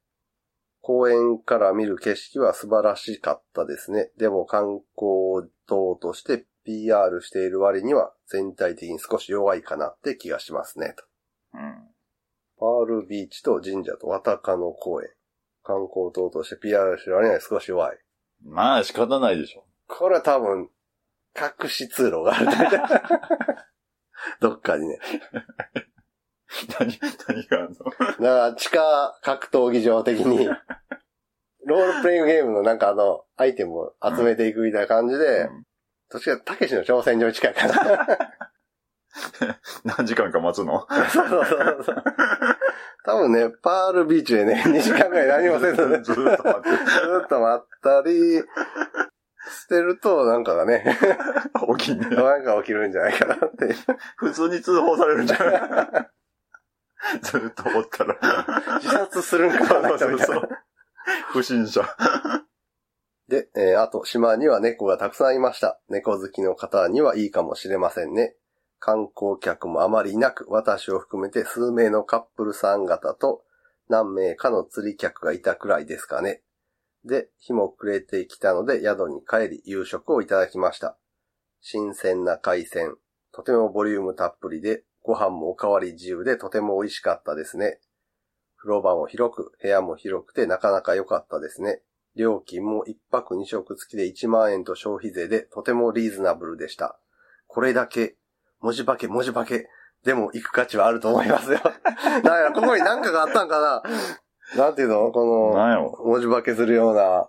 [0.80, 4.10] 公園から見る景色は素晴らしかったですね。
[4.16, 11.04] でも観光等として PR している割には全体的に少し弱いかなって気がしますね、と。
[11.54, 11.88] うん。
[12.58, 15.08] パールビーチと神社と渡カの公園。
[15.64, 17.98] 観光等として PR してる割には少し弱い。
[18.44, 19.64] まあ仕方ないでしょ。
[19.86, 20.68] これは多分、
[21.36, 22.46] 隠し通路がある。
[24.40, 24.98] どっかにね。
[26.78, 26.98] 何、
[27.28, 27.76] 何があるの？
[27.76, 30.46] だから、地下格闘技場的に、
[31.64, 35.64] ロールプレイングゲームのなんかあの、アイテムを集めていくみたいな感じで、うん
[36.12, 38.06] どっちか、たけしの挑戦状に近いかな。
[39.84, 40.86] 何時間か待つの？
[41.10, 42.04] そうそうそうそう。
[43.04, 48.44] 多分ね、パールビーチでね、 2時間ぐらい何もせずね、ずーっと待ってずーっと待ったり、
[49.50, 50.84] してると、なんかがね、
[51.78, 52.08] 起きんね。
[52.16, 53.74] なんか起きるんじゃないかなって。
[54.16, 56.10] 普通に通報されるんじゃない
[57.22, 58.16] ずーっとおったら。
[58.80, 60.16] 自殺するんかな、みたいな。
[61.32, 61.82] 不審者。
[63.28, 65.80] で、えーあと、島には猫がたくさんいました。
[65.88, 68.34] 猫好きの方にはいいかもしれませんね。
[68.78, 73.44] 観光客もあまりいなく、私を含めて数名のカップルさん方と
[73.88, 76.42] 何名かの釣り客がいたくらいですかね。
[77.04, 80.98] で、日も暮れてきたので宿に帰り夕食をいただきました。
[81.60, 82.96] 新鮮な海鮮、
[83.32, 87.80] とてもボリュームたっぷりで、ご飯もおかわり自由でとても美味しかったですね。
[88.56, 91.82] 風呂場も広く、部屋も広くてなかなか良かったですね。
[92.16, 96.98] 料金も1泊2食付きで1万円と消費税でとてもリーズナブルでした。
[97.46, 98.16] これだけ、
[98.60, 99.68] 文字化け文字化け、
[100.04, 101.60] でも行く価値はあると思いますよ。
[102.24, 103.82] なんや、ここに何かがあったんか
[104.56, 105.10] ななんていうの？
[105.12, 107.28] この、文字化けするような。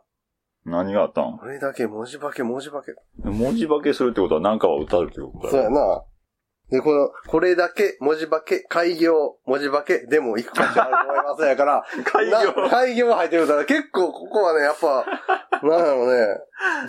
[0.65, 1.37] 何があったん？
[1.37, 2.93] これだけ文字化け文字化け。
[3.23, 5.61] 文字化けするってことは何かは歌うってことそう。
[5.61, 6.03] やな。
[6.73, 15.05] で、この、これだけ文字化け、開業、文字化け、でも行く価値あると思いますやから、 開業な開業入ってるから、結構ここはね、やっぱ、
[15.61, 16.39] なんやろね、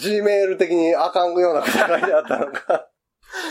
[0.00, 2.88] Gmail 的にあかんようなことが書いてあったのか。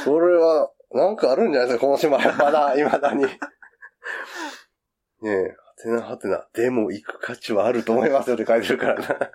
[0.05, 2.17] これは、なんかあるんじゃないですか、この島。
[2.17, 3.25] まだ、未だに。
[3.25, 3.29] ね
[5.21, 9.31] え、はてなはてな、でも行く価値はあると思いますよって書いてるからな。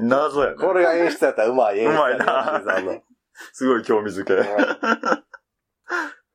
[0.00, 0.56] 謎やね。
[0.56, 2.98] これが演出やったらうまい演出やうまいな
[3.52, 4.34] すごい興味づけ。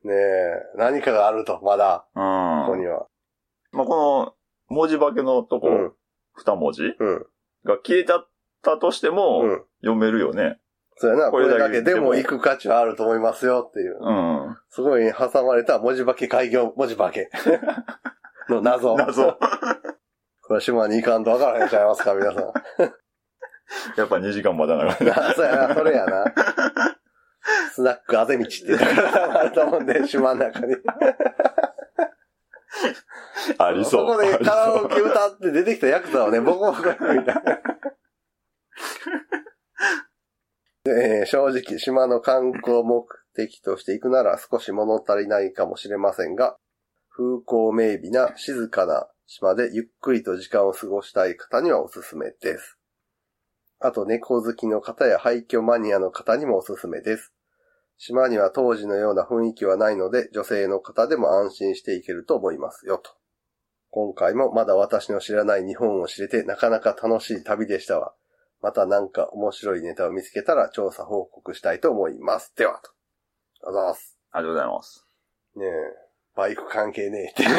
[0.06, 2.66] ねえ、何かがあると、まだ、うん。
[2.66, 3.08] ここには。
[3.72, 4.36] まあ、この、
[4.68, 5.94] 文字化けのとこ、うん。
[6.36, 7.26] 二文字うん。
[7.64, 8.28] が消えちゃっ
[8.62, 9.64] たとしても、うん。
[9.82, 10.60] 読めるよね。
[10.98, 13.98] そうやな、ここれだけでも行く価値はあると思いますよっていう。
[14.00, 14.12] う
[14.52, 14.58] ん。
[14.70, 17.30] すごい挟まれた文字化け開業文字化け
[18.50, 18.96] の謎。
[18.98, 19.38] 謎。
[20.42, 22.44] これ島に行かんとわからへんちゃいますか、皆さん。
[23.98, 25.28] やっぱ2時間まだながら。
[25.28, 26.26] なそうやな、それやな。
[27.74, 30.76] スナックあぜ道ってだからあると思うんで、島の中に。
[33.58, 34.06] ありそう。
[34.06, 37.34] こでカラオケ歌って出てきたヤクザをね、ボコボコみたいな。
[40.84, 46.58] でえー正直、島の観光目的として行くなら少し物足りないかもしれませんが、
[47.10, 52.78] 風光明媚な静かな島でゆっくりと時間を過ごしたい方にはおすすめです。
[53.80, 57.33] あと猫好きの方や廃墟マニアの方にもおすすめです。
[58.06, 63.12] 島には当時のような雰囲気はないので、女性の方でも安心していけると思いますよ、と。
[63.92, 68.14] 今回もまだ私の知らない日本を知れてなかなか楽しい旅でしたわ。
[68.62, 72.54] またなんか面白いネタを見つけたら調査報告したいと思います。
[72.58, 72.92] では、と。
[73.70, 74.20] ありがとうございます。
[74.32, 75.08] ありがとうございます。
[75.56, 75.70] ねえ、
[76.36, 77.46] バイク関係ねえって。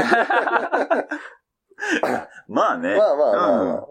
[2.48, 2.98] まあね。
[2.98, 3.76] まあまあまあまあ。
[3.78, 3.84] うん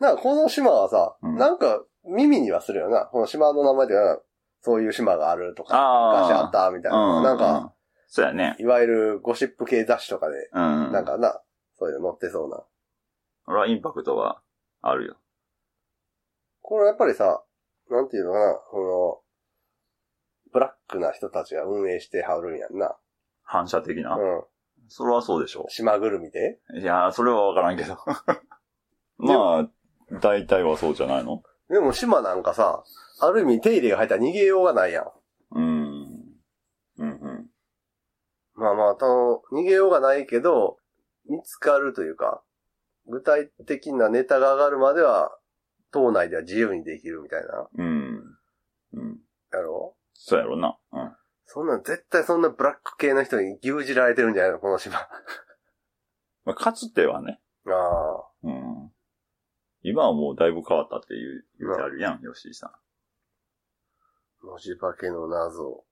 [0.00, 3.06] なんかこの島はさ、うんなんか耳にはするよな。
[3.06, 4.20] この島の名前では、
[4.64, 5.74] そういう島があるとか。
[6.26, 6.98] 昔あったみたいな。
[7.18, 7.22] うん。
[7.22, 7.74] なんか、、
[8.06, 8.56] そうやね。
[8.58, 10.90] いわゆるゴシップ系雑誌とかで、うん。
[10.90, 11.38] なんかな、
[11.78, 12.64] そういうの載ってそうな。
[13.46, 14.40] 俺はインパクトは
[14.80, 15.16] あるよ。
[16.62, 17.42] これやっぱりさ、
[17.90, 19.22] なんていうのかな、こ
[20.46, 22.96] の、ブラックな人たちが運営してはるんやんな。
[23.42, 24.16] 反射的な？
[24.16, 24.42] うん。
[24.88, 26.58] それはそうでしょ島ぐるみで？
[26.70, 26.80] う。
[26.80, 27.98] いやー、それはわからんけど。
[29.18, 29.68] まあ、
[30.22, 31.42] 大体はそうじゃないの？
[31.70, 32.84] でも島なんかさ、
[33.20, 35.10] ある意味手入れが入ったら逃げようがないやん。
[35.52, 35.64] うん。
[36.98, 37.50] うんうん。
[38.54, 40.78] まあまあ、と、逃げようがないけど、
[41.28, 42.42] 見つかるというか、
[43.06, 45.36] 具体的なネタが上がるまでは、
[45.90, 48.38] 島内では自由にできるみたいな、うん。
[48.94, 49.18] うん。
[49.52, 49.96] やろ？
[50.14, 50.78] そうやろな。
[50.92, 51.16] うん。
[51.46, 54.58] そんなん絶対そんなブラック系の人に牛耳られてるんじゃないの？
[54.58, 54.96] この島。
[54.98, 55.08] あ
[56.44, 57.40] まあ、かつてはね。
[57.68, 58.24] あ。
[58.42, 58.92] うん。
[59.84, 62.70] 今はもうだいぶ変わったっていう、言うてあるやん、吉井さん。
[64.46, 65.84] 文字化けの謎。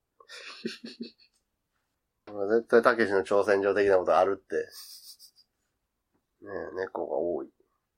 [2.26, 4.56] 絶対たけしの挑戦状的なことあるって。
[6.46, 7.50] ねえ、猫が多い。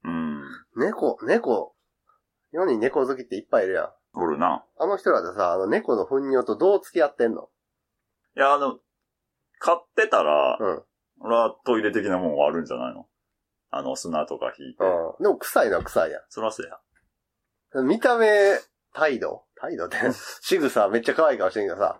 [0.04, 0.42] うん。
[0.76, 1.76] 猫、猫、
[2.50, 3.92] 世に猫好きっていっぱいいるやん。
[4.14, 4.64] おるな。
[4.78, 7.48] あの人らでさ、あの猫の糞尿とどう付き合ってんの？
[8.36, 8.78] いや、あの、
[9.60, 10.82] 買ってたら、うん。
[11.20, 13.06] 俺はトイレ的なもんはあるんじゃないの？
[13.76, 14.84] あの、砂とか引いて。
[14.84, 15.22] うん。
[15.22, 16.66] でも臭いのは臭いやそらそう
[17.74, 17.82] や。
[17.82, 17.86] ん。
[17.86, 18.28] 見た目、
[18.92, 19.44] 態度？
[19.56, 19.96] 態度って、
[20.42, 21.98] 仕草めっちゃ可愛いかもしれんけどさ。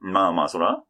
[0.00, 0.82] まあまあ、そら、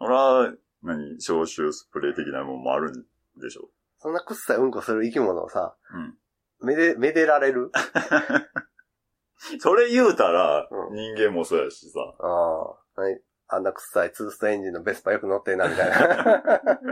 [0.00, 6.66] 俺は、何、消臭スプレー的なもんもあるんでしょそんな臭いうんこする生き物をさ、うん。
[6.66, 7.70] めで、めでられる？
[9.60, 12.00] それ言うたら、うん人間もそうやしさ。
[12.20, 13.00] ああ。
[13.00, 13.20] はい。
[13.48, 16.42] あんな臭いツーストエンジンのベスパよく乗ってんな、みたいな。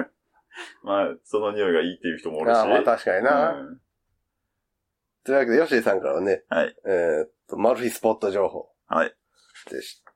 [0.83, 2.57] まあ、その匂いがいいっていう人もおるし。
[2.57, 3.53] ああまあ確かにな。
[3.53, 3.81] うん
[5.25, 6.77] というわけで、ヨッシーさんからはね、はい。
[6.87, 9.13] えーっと、マル秘スポット情報はい。
[9.69, 10.13] でした。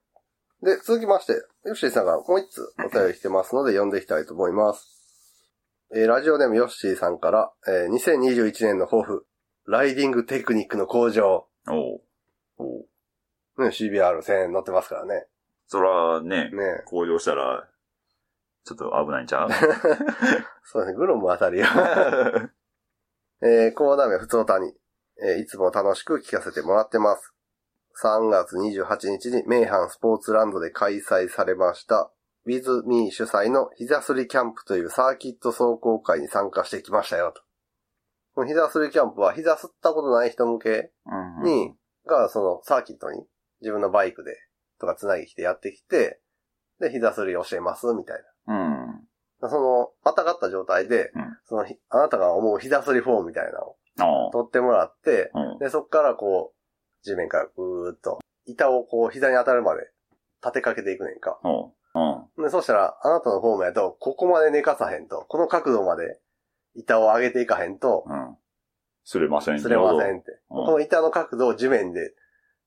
[0.63, 1.33] で、続きまして、
[1.65, 5.01] ヨッシーさんがもう一つお便り来てますので読んでいきたいと思います。
[5.93, 9.27] えーラジオネームヨッシーさんから、えー2021年の抱負、
[9.67, 12.01] ライディングテクニックの向上、おう
[12.59, 12.85] お
[13.59, 15.27] うね、CBR1000 乗ってますからね。
[15.67, 17.69] そらね、ね向上したら、
[18.71, 19.51] ちょっと危ないんちゃう？
[20.63, 21.67] そうね、グロムあたりよ。
[23.43, 24.73] えー、コーナー名、ふつおたに、
[25.23, 27.35] えーいつも楽しく聞かせてもらってます。
[28.03, 32.13] 3月28日に名阪スポーツランドで開催されました、
[32.47, 37.43] With Me 主催の膝すりキャンプというサーキット走行会に参加してきましたよ、と。
[38.35, 43.27] この膝すりキャンプは膝すったことない人向けうんに、が、そのサーキットに
[43.61, 44.37] 自分のバイクで
[44.79, 46.21] とか繋ぎ来てやってきて、
[46.79, 48.30] で、膝すり教えます、みたいな。
[48.47, 49.49] うん。
[49.49, 53.77] その、またがった状態で、うんそのひ、あなたが思う膝すりフォームみたいなのを。
[54.33, 55.59] 取ってもらって、うん。
[55.59, 59.91] で、そっからこう、地面からぐーっと、板をこう、膝に当たるまで
[60.43, 61.39] 立てかけていくねんか。
[61.45, 61.73] おう
[62.39, 62.45] うん。
[62.45, 66.21] で、そしたら、あなたのフォームやと、ここまで寝かさへんと、この角度まで
[66.75, 68.37] 板を上げていかへんと、うん。
[69.05, 70.31] すれませんよすれませんって。
[70.51, 72.15] うんこの板の角度を地面で、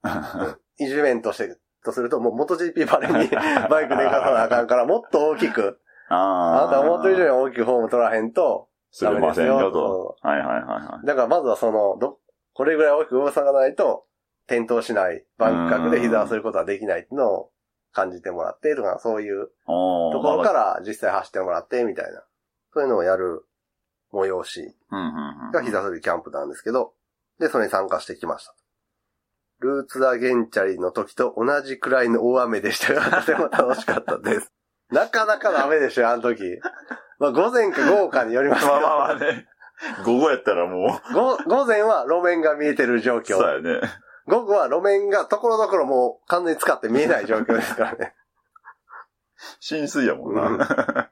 [0.78, 3.30] 地面として、とすると、もう元 GP バレに
[3.70, 5.80] バイク寝かさなあかんから、もっと大きく、
[6.10, 6.64] ああ。
[6.64, 10.18] あなたが思ってる以上に大きくフォーム取らへんと、すれませんよと。
[10.22, 11.06] はいはいはいはい。
[11.06, 12.20] だからまずはその、ど、
[12.54, 14.06] これぐらい大きく動かさないと、
[14.46, 17.52] 転倒しない、バンク角で膝をすることはできないっていうのを
[17.92, 22.24] 感じてもらってとか、そういうとところから実際走ってもらってみたいな。
[22.74, 23.46] そういうのをやる
[24.12, 24.76] 催し
[25.54, 26.94] が膝すりキャンプなんですけど、
[27.40, 28.56] で、それに参加してきました。
[29.64, 34.52] ルーツダゲンチャリの時と同じくらいの大雨でしたが、 とても楽しかったです。
[34.92, 36.60] なかなかの雨でしょ、あの時。
[37.18, 38.74] まあ、午前か午後かによりますけど。
[38.74, 39.48] まあまあまあね。
[40.06, 43.38] 午後やったらもご午前は路面が見えてる状う、況。
[43.38, 43.82] そうやね。
[44.28, 48.14] 午後は路面がところどころもう完全に使って見えない状況ですからね。
[49.60, 51.10] 浸水やもんな。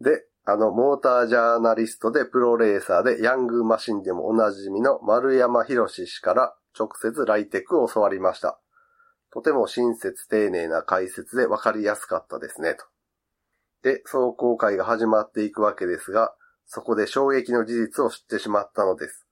[0.00, 8.60] で、あの、モータージャーナリストでプロレーサーでヤングマシンでもおなじみの丸山博氏から直接ライテクを教わりました。
[9.32, 12.84] とても親切丁寧な解説でわかりやすかったですね、と。
[13.82, 16.34] で、走行会が始まっていくわけですが、
[16.66, 19.26] そこで衝撃の事実を知ってしまったのです。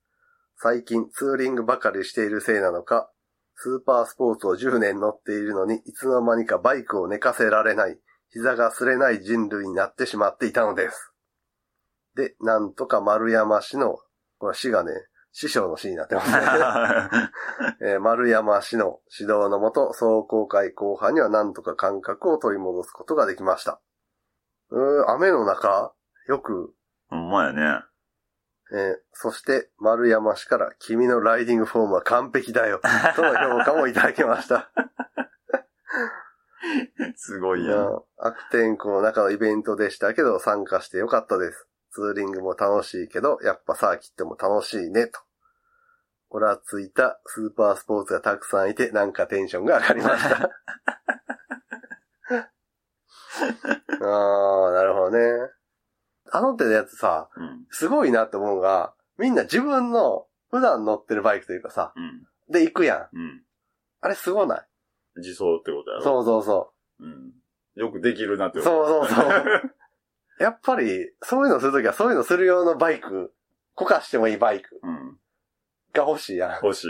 [0.57, 3.11] 最近ツーリングばかりしているせいなのか、
[3.57, 7.99] スーパースポーツを10年乗っているのに、いつの間にかバイクを寝かせられない、
[8.31, 11.13] 膝が擦れない人類になってしまっていたのです。
[12.15, 13.99] で、なんとか丸山氏の、
[14.39, 14.93] これ市がね、
[15.33, 16.39] 師匠の市になってますね。
[17.93, 23.81] えー丸山氏の指導のもと、走行会後半にはなんとか感覚を取り戻すことができました。
[24.71, 25.95] うー雨の中、
[26.27, 26.75] よく、
[27.09, 27.85] ほんまやね。
[28.73, 32.81] えーそして丸山氏から君のライディングフォームは完璧だよ、
[33.17, 34.71] との評価もいただきました。
[37.17, 38.03] すごいいややん。
[38.19, 41.67] 悪天候の中のイベントでしたけど、参加してよかったです。
[41.93, 45.21] ツーリングも楽しいけど、やっぱサーキットも楽しいね、と。
[46.31, 50.51] オラついたスーパースポーツがたくさんいて、なんかテンションが上がりました。
[54.01, 55.51] あー、なるほどね。
[56.31, 57.67] あの手のやつさ、うん。
[57.71, 62.27] すごいなって思うのが、みんな自分の普段乗ってるバイクというかさ、うん。
[62.51, 63.17] で行くやん。
[63.17, 63.43] うん。
[64.01, 64.68] あれすごない？
[65.19, 66.03] 自走ってことやろ？
[66.03, 67.05] そうそうそう。
[67.05, 67.33] うん。
[67.75, 68.61] よくできるなって。
[68.61, 69.75] そうそうそう。
[70.43, 73.33] やっぱり、そういうのするときは、そういうのする用のバイク、
[73.75, 75.19] こかしてもいいバイクうん。
[75.93, 76.53] が欲しいやん。
[76.63, 76.89] 欲しい。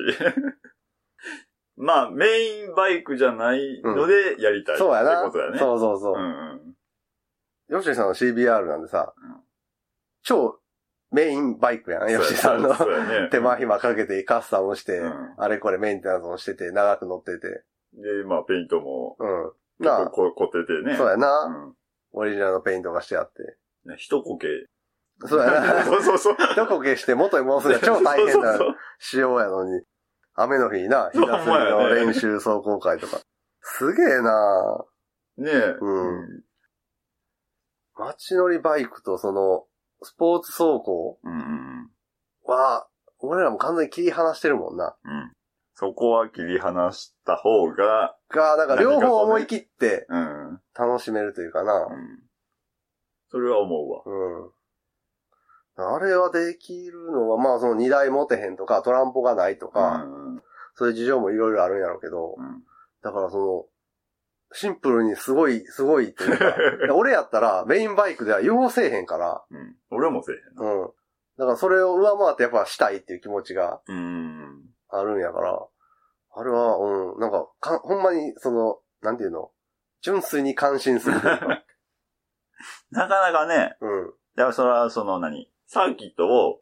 [1.76, 5.20] まあ、メインバイクじゃないのでやりたい、そうやな。
[5.20, 5.58] ってことだね。
[5.58, 6.16] そうそうそうう。
[6.18, 6.76] んうん。
[7.68, 9.36] ヨッシーさんの CBR なんでさ、うん
[10.22, 10.58] 超
[11.10, 12.68] メインバイクやん、ヨッシーさんの。
[12.70, 13.28] ね。
[13.30, 17.64] 手間暇かけてカスタムして、うんあれこれメンテナンスもしてて、長く乗ってて。
[17.94, 19.26] で、まあ、ペイントも、う
[19.82, 19.84] ん。
[19.84, 20.96] なあ、ここ凝っててね。
[20.96, 21.74] そうやな、うん
[22.12, 23.42] オリジナルのペイントがしてあって。
[23.84, 23.96] ね。
[23.98, 24.48] 一こけ。
[25.26, 25.84] そうやな。
[25.84, 26.36] そうそうそう。
[26.52, 29.82] 一こけして元に戻すのが超大変なそうそう仕様やのに。
[30.34, 33.20] 雨の日にな、日そうがすりの練習走行会とか。
[33.60, 34.88] すげえなそ
[35.38, 35.76] うねえ。
[35.80, 36.44] うん
[37.94, 39.66] 街乗りバイクとその、
[40.02, 41.32] スポーツ走行うん。
[41.32, 41.90] うん
[42.44, 44.96] は、俺らも完全に切り離してるもんな。
[45.04, 45.32] うん。
[45.82, 45.90] うん。
[45.90, 50.48] そこは切り離した方が、が、なんか両方思い切ってうん。
[50.50, 50.60] うん。
[50.74, 51.88] 楽しめるというかな。
[53.30, 54.02] それは思うわ。
[54.06, 54.50] うん。
[55.80, 60.42] あれはできるのは、まあその荷台持てへんとか、トランポがないとか、うん。
[60.74, 62.62] そういう事情もいろいろあるんやろうけど、うん。
[63.02, 63.66] だからその、
[64.52, 66.56] シンプルにすごい、すごいっていうか、
[66.86, 69.76] で 俺やったらメインバイクでは要せえへんから、うん。
[69.90, 70.72] 俺もせえへんな。
[70.72, 70.90] うん。
[71.36, 74.47] だからそれを上回ってやっぱしたいっていう気持ちがうん。
[74.90, 75.58] あるんやから、
[76.34, 79.50] あれは、うん、なんか、かほんまに、その、なんていうの？
[80.00, 81.16] 純粋に感心する。
[82.90, 84.08] なかなかね、うん。
[84.08, 85.50] いや、それはその何？
[85.66, 86.60] サーキットを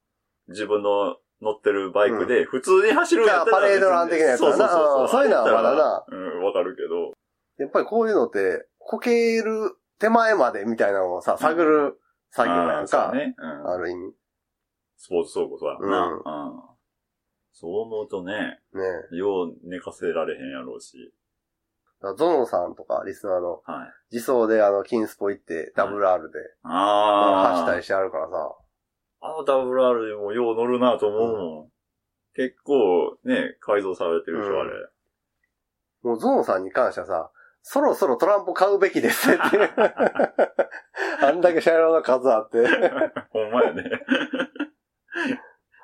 [0.48, 6.04] 自分の乗ってるバイクで普通に走るんやったらじゃあパレードラン的なやつだなそうそうそううんそういうのはまだな。
[6.08, 7.12] うん、わかるけど。
[7.58, 12.00] やっぱりこういうのって、こける手前までみたいなのをさ、探る
[12.30, 13.08] 作業やんか。
[13.08, 13.34] あーそうね。
[13.38, 13.70] うん。
[13.70, 14.14] ある意味。
[14.96, 16.06] スポーツ走行そうやもんな。
[16.06, 16.75] うんうん。
[17.58, 18.34] そう思うとね、
[18.74, 21.10] ねよう寝かせられへんやろうし。
[22.02, 24.14] だからゾノさんとか、リスナーの、はい。
[24.14, 27.56] 自走であの、金スポ行って、ダブル R で、ああ。
[27.56, 28.54] 走ったりしてあるからさ。
[29.22, 31.68] あの WR でもよう乗るなと思うもん。
[32.34, 34.70] 結構ね、改造されてるでしょ、うんあれ。
[36.02, 37.30] もうゾノさんに関してはさ、
[37.62, 39.40] そろそろトランプ買うべきですって。
[41.24, 42.58] あんだけ車両の数あって。
[43.32, 44.02] ほんまやね。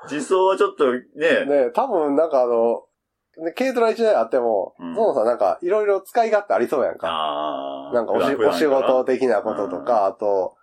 [0.05, 1.01] 自走はちょっとね、
[1.47, 2.83] ね多分なんかあの、
[3.45, 4.95] ね軽トラ1台あっても、うん。
[4.95, 7.91] ゾノさんなんかいろいろ使い勝手ありそうやんか。
[7.95, 10.57] なんかおしお仕事的なこととか、あと、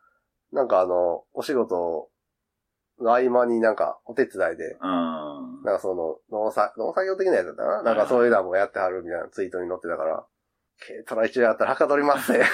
[0.51, 2.09] なんかあの、お仕事
[2.99, 5.63] の合間になんかお手伝いで、うん。
[5.63, 7.83] なんかその、農作、農作業的なやつだったかな？
[7.83, 10.25] なんかそういうのもやってはるみたいなツイートに載ってたから、
[10.85, 12.43] 軽トラ1台あったらはかどりますね。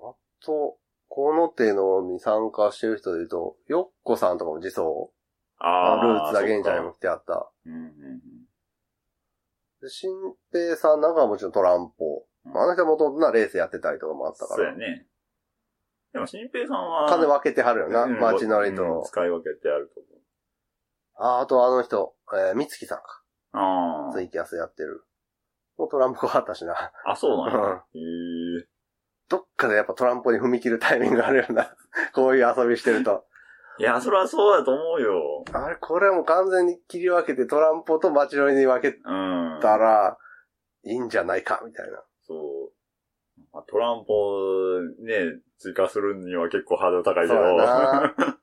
[0.00, 0.76] あと、
[1.10, 5.10] この手のに参加してる人で言うと、ヨッコさんとかも自走？
[5.58, 6.86] あルーツだけんちゃんにも。
[6.90, 7.50] も来てあった。
[7.66, 7.90] うんうんうん
[9.82, 10.10] で新
[10.52, 12.26] 平さんなんかはもちろんトランポ。
[12.44, 14.56] まああの人はもともとなレースやってたりとかもあったから。
[14.56, 15.06] そうやね。
[16.12, 19.02] でも、新平さんは、金分けてはるよな、うん街乗りうんと。
[19.06, 20.00] 使い分けてあると
[21.22, 23.22] あ、あとあの人、えー、三月さんか。
[23.52, 24.10] 思う。
[24.10, 25.04] あツイキャスやってる。
[25.76, 26.72] もうトランプあったしな。
[26.72, 27.12] あ。
[27.12, 27.84] あ、そうなんや。
[27.94, 28.68] へえ。
[29.30, 31.72] どっかでやっぱトランポに踏み切るタイミングがあるよな。
[32.12, 33.24] こういう遊びしてると。
[33.78, 35.44] いや、それはそうだと思うよ。
[35.54, 39.58] あれ、これはもう完全に切り分けてトランポと街乗りに分けうん。
[39.62, 40.18] たら、
[40.82, 42.02] いいんじゃないか、みたいな。
[42.26, 42.72] そう。
[43.52, 47.40] まあ、トランポね、追加するには結構ハードル高いけど。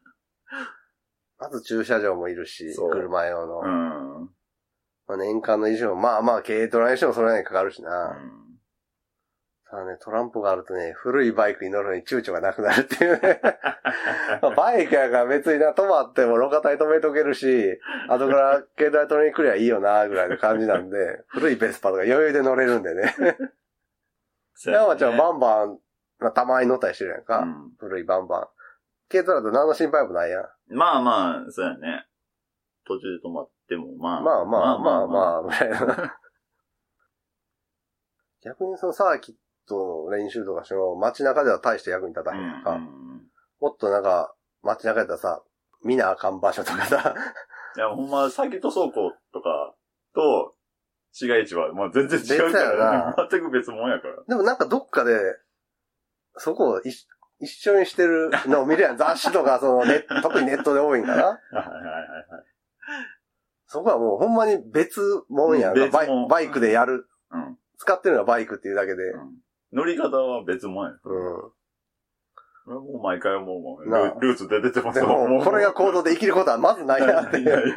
[1.40, 3.60] まず駐車場もいるし、車用の。
[3.60, 4.30] うん。
[5.08, 8.18] まあ、年間の維持も、まあまあ、軽トラにしてもそれなりにかかるしな。
[9.70, 13.42] ただね、トランプがあるとね、古いバイクに乗るのに躊躇がなくなるっていうね。
[14.42, 23.14] ま あバイクやから別にな、止まっても路肩に止めとけるし、後から携帯取りに来りゃいいよな、ぐらいの感じなんで、 古いベスパとか余裕で乗れるんでね。
[24.66, 25.80] 山ちゃんバンバン、
[26.20, 27.40] まあ、たまに乗ったりしてるやんか。
[27.40, 28.48] うん古いバンバン。
[29.10, 30.50] 軽トラだと何の心配もないやん。
[30.70, 32.08] まあまあ、そうやね。
[32.86, 34.22] 途中で止まっても、まあ。
[34.22, 35.38] まあまあまあまあ。
[35.40, 36.20] あ、ぐらいな。
[38.42, 39.36] 逆にそのサーキッ
[39.68, 42.72] トの練習とかしても街中では大して役に立たへんやんか。
[42.72, 43.08] うん
[43.60, 45.42] もっとなんか、街中やったらさ、
[45.84, 47.16] 見なあかん場所とかさ、
[47.76, 49.74] いや、ほんま、サーキット走行とか
[50.14, 50.54] と、
[51.12, 54.24] 市街地は、まあ全然違うか別やら、な全く別物やから。
[54.28, 55.18] でもなんかどっかで、
[56.36, 57.08] そこを一
[57.40, 58.98] 一緒にしてるのを見るやん。
[59.00, 61.16] 雑誌とか、そのネ特にネットで多いんかな。
[61.16, 62.46] はいはいはいはい。
[63.68, 65.88] そこはもうほんまに別もんやんか。
[65.90, 67.08] バイバイクでやる。
[67.32, 67.58] うん。
[67.78, 69.12] 使ってるのはバイクっていうだけで。
[69.12, 70.92] うん乗り方は別物や。
[70.92, 71.52] うん。
[72.68, 73.86] 俺もう毎回思うもん。
[73.86, 77.74] ルなあルーツで出てますでも、これが行動で生きることはまずないなって いう。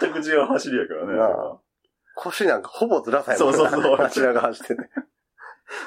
[0.00, 1.14] 全く違う走りやからね。
[1.14, 1.60] なあ
[2.16, 4.90] 腰なんかほぼずらさへんそうそうそう街中走ってね。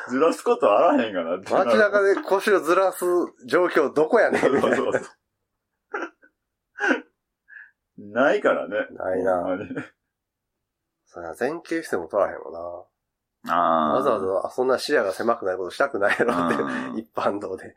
[0.08, 1.54] ずらすことあらへんがなって。
[1.54, 3.06] 街中で腰をずらす
[3.45, 4.76] 状況どこやねんそうみたいな。
[4.78, 5.04] そうそう。
[7.97, 8.76] ないからね。
[8.91, 9.70] ないなほんまに
[11.06, 12.60] そりゃ前傾しても取らへんもんな。
[13.48, 13.94] ああ。
[13.96, 17.74] わざわざそんな視野が狭くないことしたくないやろってうん、一般道で。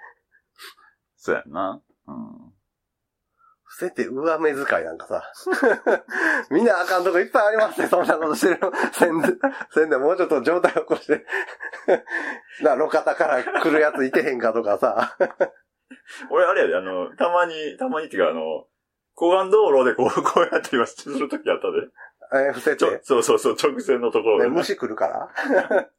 [1.17, 1.81] そうやんな。
[2.07, 2.55] うん。
[3.65, 5.23] 伏せて上目遣いなんかさ。
[6.51, 8.71] みんなあかんとこいっぱいありますね、そんなことしてるの。
[8.93, 9.29] せんで、
[9.73, 11.25] せんでもうちょっと状態起こして。
[12.63, 15.17] な、路肩から来るやついてへんかとかさ。
[16.31, 18.67] 俺あれやで、あの、たまに、たまにっていうかあの、
[19.15, 21.89] 湖岸道路でこう、こうやって今するときあったで。
[22.41, 23.01] えー伏せちょて、。
[23.05, 24.51] そうそうそう、直線のところね、で。
[24.51, 25.31] 虫来るから？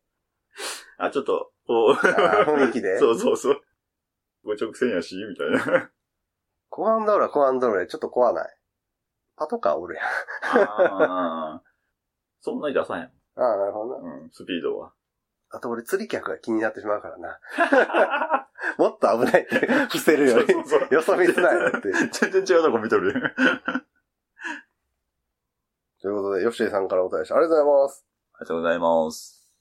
[0.98, 2.98] あ、ちょっと、こう、あー雰囲気で？
[3.00, 3.62] そうそうそう。
[4.44, 5.90] ご直線やし、みたいな。
[6.70, 8.58] コアンドールはコアンドちょっと怖ない？
[9.38, 10.06] パトカーおるやん。
[10.62, 11.64] ああ。
[12.42, 13.12] そんなに出さんやん。
[13.38, 14.14] ああ、なるほどな。
[14.16, 14.94] うん、スピードは。
[15.52, 17.40] あと俺釣り客が気になってしまうからな。
[18.78, 20.54] もっと危ないって、伏せるより。
[20.54, 21.92] そうそうそうよそ見すなよって。
[21.92, 23.32] 全然違うとこ見とるよ。
[26.06, 28.06] ということで、ヨシーさんからお便りしてありがとうございます。
[28.36, 29.52] ありがとうございます。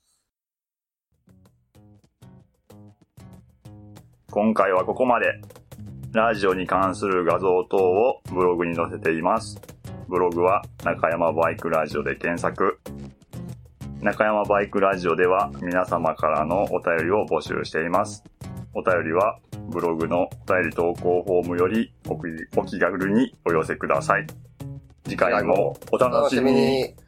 [4.30, 5.40] 今回はここまで。
[6.12, 9.58] ラジオに関する画像等をブログに載せています。
[10.06, 12.78] ブログは中山バイクラジオで検索。
[14.02, 18.22] 中山バイクラジオでは皆様からのお便りを募集しています。
[18.74, 19.38] お便りは
[19.70, 24.26] ブログのお便り投稿フォームよりお気軽にお寄せください。
[25.04, 27.03] 次回もお楽しみに。